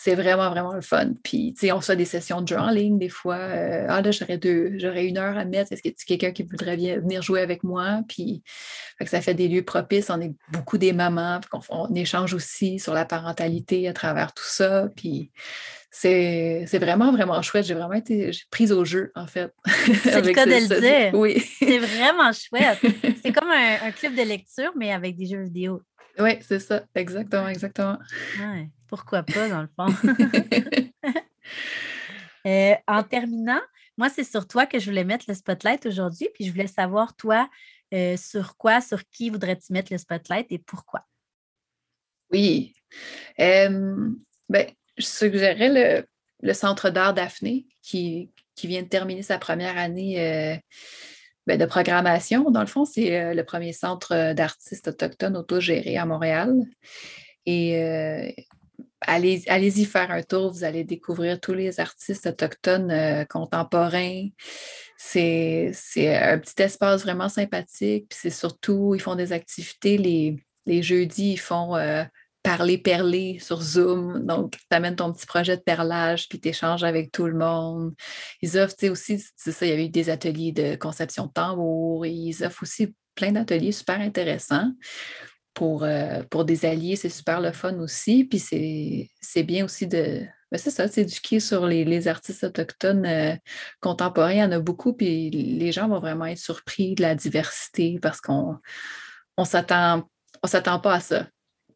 c'est 0.02 0.16
vraiment, 0.16 0.50
vraiment 0.50 0.72
le 0.72 0.80
fun. 0.80 1.12
Puis, 1.22 1.54
tu 1.54 1.66
sais, 1.66 1.72
on 1.72 1.80
fait 1.80 1.94
des 1.94 2.04
sessions 2.04 2.40
de 2.40 2.48
jeu 2.48 2.58
en 2.58 2.70
ligne 2.70 2.98
des 2.98 3.08
fois. 3.08 3.36
Euh, 3.36 3.86
ah, 3.88 4.02
là, 4.02 4.10
j'aurais 4.10 4.36
deux, 4.36 4.72
j'aurais 4.76 5.06
une 5.06 5.16
heure 5.16 5.38
à 5.38 5.44
mettre. 5.44 5.70
Est-ce 5.70 5.80
que 5.80 5.90
tu 5.90 6.04
quelqu'un 6.04 6.32
qui 6.32 6.42
voudrait 6.42 6.74
venir 6.76 7.22
jouer 7.22 7.40
avec 7.40 7.62
moi? 7.62 8.00
Puis, 8.08 8.42
ça 9.06 9.20
fait 9.20 9.34
des 9.34 9.46
lieux 9.46 9.62
propices. 9.62 10.10
On 10.10 10.20
est 10.20 10.34
beaucoup 10.50 10.76
des 10.76 10.92
mamans. 10.92 11.40
On, 11.52 11.60
on, 11.70 11.94
échange 11.94 12.34
aussi 12.34 12.80
sur 12.80 12.94
la 12.94 13.04
parentalité 13.04 13.86
à 13.86 13.92
travers 13.92 14.34
tout 14.34 14.42
ça. 14.44 14.88
Puis, 14.96 15.30
c'est 15.92 16.78
vraiment, 16.80 17.12
vraiment 17.12 17.40
chouette. 17.40 17.64
J'ai 17.64 17.74
vraiment 17.74 17.92
été 17.92 18.32
prise 18.50 18.72
au 18.72 18.84
jeu, 18.84 19.12
en 19.14 19.28
fait. 19.28 19.54
C'est 20.02 20.20
le 20.20 20.32
cas 20.32 20.46
de 20.46 20.50
le 20.50 20.80
dire. 20.80 21.14
Oui. 21.14 21.40
C'est 21.60 21.78
vraiment 21.78 22.32
chouette. 22.32 22.80
C'est 23.22 23.30
comme 23.30 23.52
un, 23.52 23.92
club 23.92 24.16
de 24.16 24.22
lecture, 24.22 24.72
mais 24.76 24.92
avec 24.92 25.16
des 25.16 25.26
jeux 25.26 25.44
vidéo. 25.44 25.80
Oui, 26.18 26.32
c'est 26.42 26.58
ça. 26.58 26.82
Exactement, 26.94 27.48
exactement. 27.48 27.98
Ouais, 28.38 28.68
pourquoi 28.92 29.22
pas, 29.22 29.48
dans 29.48 29.62
le 29.62 29.68
fond? 29.74 29.86
Euh, 32.44 32.74
en 32.88 33.04
terminant, 33.04 33.60
moi, 33.96 34.08
c'est 34.08 34.24
sur 34.24 34.48
toi 34.48 34.66
que 34.66 34.80
je 34.80 34.86
voulais 34.86 35.04
mettre 35.04 35.26
le 35.28 35.34
spotlight 35.34 35.86
aujourd'hui, 35.86 36.28
puis 36.34 36.44
je 36.44 36.50
voulais 36.50 36.66
savoir, 36.66 37.14
toi, 37.14 37.48
euh, 37.94 38.16
sur 38.16 38.56
quoi, 38.56 38.80
sur 38.80 39.08
qui 39.10 39.30
voudrais-tu 39.30 39.72
mettre 39.72 39.92
le 39.92 39.98
spotlight 39.98 40.50
et 40.50 40.58
pourquoi? 40.58 41.06
Oui. 42.32 42.74
Euh, 43.38 44.10
ben, 44.48 44.66
je 44.98 45.04
suggérerais 45.04 46.04
le, 46.42 46.52
Centre 46.52 46.90
d'art 46.90 47.14
Daphné 47.14 47.64
qui, 47.80 48.32
qui, 48.56 48.66
vient 48.66 48.82
de 48.82 48.88
terminer 48.88 49.22
sa 49.22 49.38
première 49.38 49.78
année 49.78 50.20
euh, 50.20 50.56
ben, 51.46 51.56
de 51.56 51.64
programmation. 51.64 52.50
Dans 52.50 52.62
le 52.62 52.66
fond, 52.66 52.84
c'est 52.84 53.32
le 53.34 53.44
premier 53.44 53.72
centre 53.72 54.32
d'artistes 54.32 54.88
autochtones 54.88 55.36
autogéré 55.36 55.96
à 55.96 56.06
Montréal. 56.06 56.56
Et 57.46 58.34
allez, 59.06 59.42
allez-y 59.48 59.84
faire 59.84 60.10
un 60.10 60.22
tour, 60.22 60.52
vous 60.52 60.64
allez 60.64 60.84
découvrir 60.84 61.40
tous 61.40 61.54
les 61.54 61.80
artistes 61.80 62.26
autochtones 62.26 63.26
contemporains. 63.28 64.28
C'est, 64.96 65.72
un 65.96 66.38
petit 66.38 66.62
espace 66.62 67.02
vraiment 67.02 67.28
sympathique. 67.28 68.06
Puis 68.08 68.18
c'est 68.22 68.30
surtout, 68.30 68.94
ils 68.94 69.00
font 69.00 69.16
des 69.16 69.32
activités 69.32 69.98
les, 69.98 70.36
les 70.66 70.82
jeudis, 70.82 71.32
ils 71.32 71.40
font 71.40 71.76
parler, 72.42 72.78
perler 72.78 73.38
sur 73.38 73.60
Zoom. 73.62 74.26
Donc, 74.26 74.56
tu 74.58 74.76
amènes 74.76 74.96
ton 74.96 75.12
petit 75.12 75.26
projet 75.26 75.56
de 75.56 75.62
perlage, 75.62 76.28
puis 76.28 76.40
tu 76.40 76.48
échanges 76.48 76.84
avec 76.84 77.12
tout 77.12 77.26
le 77.26 77.34
monde. 77.34 77.94
Ils 78.40 78.58
offrent 78.58 78.90
aussi, 78.90 79.24
c'est 79.36 79.52
ça, 79.52 79.66
il 79.66 79.70
y 79.70 79.72
avait 79.72 79.86
eu 79.86 79.90
des 79.90 80.10
ateliers 80.10 80.52
de 80.52 80.74
conception 80.76 81.26
de 81.26 81.32
tambour, 81.32 82.04
ils 82.06 82.44
offrent 82.44 82.62
aussi 82.62 82.94
plein 83.14 83.32
d'ateliers 83.32 83.72
super 83.72 84.00
intéressants. 84.00 84.72
Pour, 85.54 85.84
euh, 85.84 86.22
pour 86.30 86.44
des 86.44 86.64
alliés, 86.64 86.96
c'est 86.96 87.10
super 87.10 87.40
le 87.40 87.52
fun 87.52 87.78
aussi. 87.78 88.24
Puis 88.24 88.38
c'est 89.20 89.42
bien 89.42 89.64
aussi 89.64 89.86
de, 89.86 90.22
ben 90.50 90.58
c'est 90.58 90.70
ça, 90.70 90.88
s'éduquer 90.88 91.40
sur 91.40 91.66
les, 91.66 92.08
artistes 92.08 92.44
autochtones 92.44 93.06
euh, 93.06 93.34
contemporains. 93.80 94.32
Il 94.32 94.38
y 94.38 94.44
en 94.44 94.52
a 94.52 94.60
beaucoup, 94.60 94.92
puis 94.92 95.30
les 95.30 95.72
gens 95.72 95.88
vont 95.88 96.00
vraiment 96.00 96.26
être 96.26 96.38
surpris 96.38 96.94
de 96.94 97.02
la 97.02 97.14
diversité 97.14 97.98
parce 98.00 98.20
qu'on 98.20 98.56
on 99.36 99.44
s'attend 99.44 100.08
on 100.42 100.46
s'attend 100.46 100.80
pas 100.80 100.94
à 100.94 101.00
ça. 101.00 101.26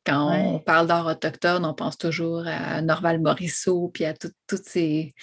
Quand 0.04 0.32
on 0.32 0.60
parle 0.60 0.86
d'art 0.86 1.06
autochtone, 1.06 1.64
on 1.64 1.74
pense 1.74 1.98
toujours 1.98 2.44
à 2.46 2.80
Norval 2.80 3.20
Morisseau, 3.20 3.90
puis 3.92 4.04
à 4.04 4.14
toutes 4.14 4.64
ces, 4.64 5.14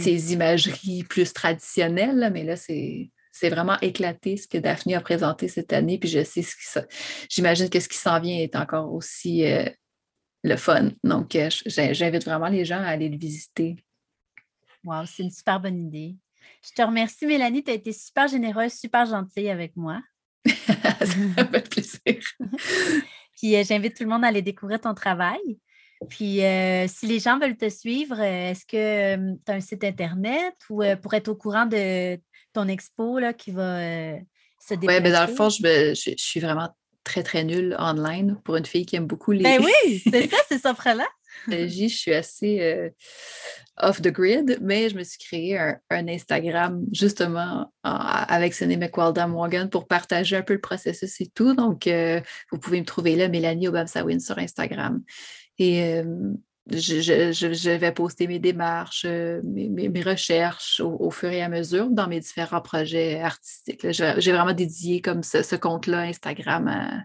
ces, 0.00 0.32
imageries 0.32 1.04
plus 1.04 1.32
traditionnelles, 1.32 2.28
mais 2.32 2.42
là, 2.42 2.56
c'est 2.56 3.10
vraiment 3.50 3.78
éclaté 3.80 4.36
ce 4.36 4.46
que 4.46 4.58
Daphné 4.58 4.94
a 4.94 5.00
présenté 5.00 5.48
cette 5.48 5.72
année, 5.72 5.98
puis 5.98 6.08
je 6.08 6.22
sais 6.22 6.42
ce 6.42 6.54
qui 6.54 6.86
j'imagine 7.28 7.68
que 7.68 7.80
ce 7.80 7.88
qui 7.88 7.98
s'en 7.98 8.20
vient 8.20 8.38
est 8.38 8.56
encore 8.56 8.92
aussi 8.92 9.44
euh, 9.44 9.68
le 10.42 10.56
fun. 10.56 10.90
Donc, 11.04 11.34
euh, 11.36 11.48
j'invite 11.66 12.24
vraiment 12.24 12.48
les 12.48 12.64
gens 12.64 12.80
à 12.80 12.86
aller 12.86 13.08
le 13.08 13.18
visiter. 13.18 13.76
Wow, 14.84 15.06
c'est 15.06 15.22
une 15.22 15.30
super 15.30 15.60
bonne 15.60 15.78
idée. 15.78 16.16
Je 16.64 16.72
te 16.72 16.82
remercie, 16.82 17.26
Mélanie. 17.26 17.62
Tu 17.62 17.70
as 17.70 17.74
été 17.74 17.92
super 17.92 18.28
généreuse, 18.28 18.72
super 18.72 19.06
gentille 19.06 19.48
avec 19.48 19.76
moi. 19.76 20.00
Ça 20.44 21.44
fait 21.44 21.68
plaisir. 21.68 22.22
Puis 23.36 23.56
euh, 23.56 23.64
j'invite 23.64 23.96
tout 23.96 24.04
le 24.04 24.10
monde 24.10 24.24
à 24.24 24.28
aller 24.28 24.42
découvrir 24.42 24.80
ton 24.80 24.94
travail. 24.94 25.40
Puis 26.08 26.42
euh, 26.42 26.88
si 26.88 27.06
les 27.06 27.20
gens 27.20 27.38
veulent 27.38 27.56
te 27.56 27.68
suivre, 27.68 28.20
est-ce 28.20 28.66
que 28.66 29.36
tu 29.36 29.52
as 29.52 29.54
un 29.54 29.60
site 29.60 29.84
Internet 29.84 30.54
ou 30.68 30.82
pour 31.00 31.14
être 31.14 31.28
au 31.28 31.36
courant 31.36 31.66
de 31.66 32.18
ton 32.52 32.68
expo 32.68 33.18
là, 33.18 33.32
qui 33.32 33.50
va 33.50 33.78
se 34.60 34.74
déplacer? 34.74 34.98
Oui, 34.98 35.02
ben 35.02 35.12
dans 35.12 35.26
le 35.26 35.34
fond, 35.34 35.48
je, 35.48 36.14
suis 36.16 36.40
vraiment 36.40 36.68
très, 37.04 37.22
très 37.22 37.44
nulle 37.44 37.76
online 37.78 38.38
pour 38.44 38.56
une 38.56 38.66
fille 38.66 38.86
qui 38.86 38.96
aime 38.96 39.06
beaucoup 39.06 39.32
les. 39.32 39.42
Ben 39.42 39.62
oui, 39.62 40.02
c'est 40.10 40.30
ça, 40.30 40.36
c'est 40.48 40.58
ça, 40.58 40.94
là 40.94 41.06
je 41.48 41.88
suis 41.88 42.12
assez 42.12 42.92
off 43.78 44.02
the 44.02 44.08
grid, 44.08 44.58
mais 44.60 44.90
je 44.90 44.96
me 44.96 45.02
suis 45.02 45.18
créé 45.18 45.58
un, 45.58 45.78
Instagram 45.90 46.84
justement 46.92 47.72
avec 47.82 48.54
Sunny 48.54 48.76
McWalda 48.76 49.26
Morgan 49.26 49.68
pour 49.70 49.86
partager 49.86 50.36
un 50.36 50.42
peu 50.42 50.54
le 50.54 50.60
processus 50.60 51.20
et 51.20 51.28
tout. 51.34 51.54
Donc, 51.54 51.86
euh, 51.86 52.20
vous 52.50 52.58
pouvez 52.58 52.80
me 52.80 52.86
trouver 52.86 53.16
là, 53.16 53.28
Mélanie 53.28 53.68
Obamsawin 53.68 54.20
sur 54.20 54.38
Instagram. 54.38 55.02
Et 55.58 56.02
je, 56.70 57.76
vais 57.76 57.92
poster 57.92 58.26
mes 58.26 58.38
démarches, 58.38 59.04
euh, 59.04 59.40
mes, 59.44 60.02
recherches 60.02 60.80
au, 60.80 61.10
fur 61.10 61.30
et 61.30 61.42
à 61.42 61.48
mesure 61.48 61.90
dans 61.90 62.06
mes 62.06 62.20
différents 62.20 62.60
projets 62.60 63.20
artistiques. 63.20 63.90
J'ai 63.90 64.32
vraiment 64.32 64.52
dédié 64.52 65.00
comme 65.00 65.22
ce, 65.22 65.56
compte-là 65.56 66.02
Instagram 66.02 67.04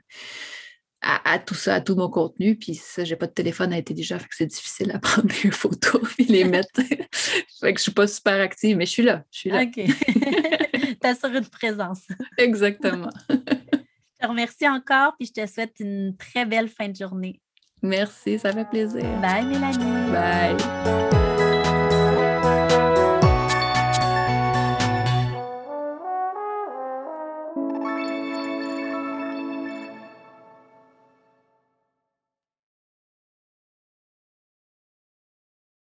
à, 1.02 1.40
tout 1.40 1.56
ça, 1.56 1.76
à 1.76 1.82
tout 1.82 1.96
mon 1.96 2.10
contenu. 2.10 2.56
Puis 2.56 2.76
ça, 2.76 3.04
j'ai 3.04 3.16
pas 3.16 3.28
de 3.28 3.32
téléphone 3.32 3.74
intelligent, 3.74 4.20
fait 4.20 4.28
que 4.28 4.36
c'est 4.36 4.46
difficile 4.46 4.92
à 4.92 5.00
prendre 5.00 5.28
des 5.28 5.52
photos 5.52 6.02
et 6.20 6.24
les 6.24 6.44
mettre. 6.46 6.82
fait 7.60 7.74
que 7.74 7.80
je 7.80 7.84
suis 7.84 7.92
pas 7.92 8.08
super 8.08 8.40
active, 8.42 8.78
mais 8.78 8.86
je 8.86 8.92
suis 8.92 9.04
là. 9.04 9.24
Je 9.32 9.40
suis 9.40 9.50
là. 9.50 9.64
OK. 9.64 9.80
T'assures 11.00 11.34
une 11.34 11.48
présence. 11.48 12.02
Exactement. 12.38 13.10
je 13.30 13.36
te 14.20 14.28
remercie 14.28 14.68
encore, 14.68 15.16
puis 15.18 15.28
je 15.28 15.42
te 15.42 15.48
souhaite 15.48 15.76
une 15.80 16.16
très 16.18 16.46
belle 16.46 16.70
fin 16.70 16.90
de 16.90 16.96
journée. 16.96 17.40
Merci, 17.82 18.40
ça 18.40 18.52
fait 18.52 18.68
plaisir. 18.70 19.04
Bye, 19.22 19.46
Mélanie. 19.46 20.12
Bye. 20.12 21.37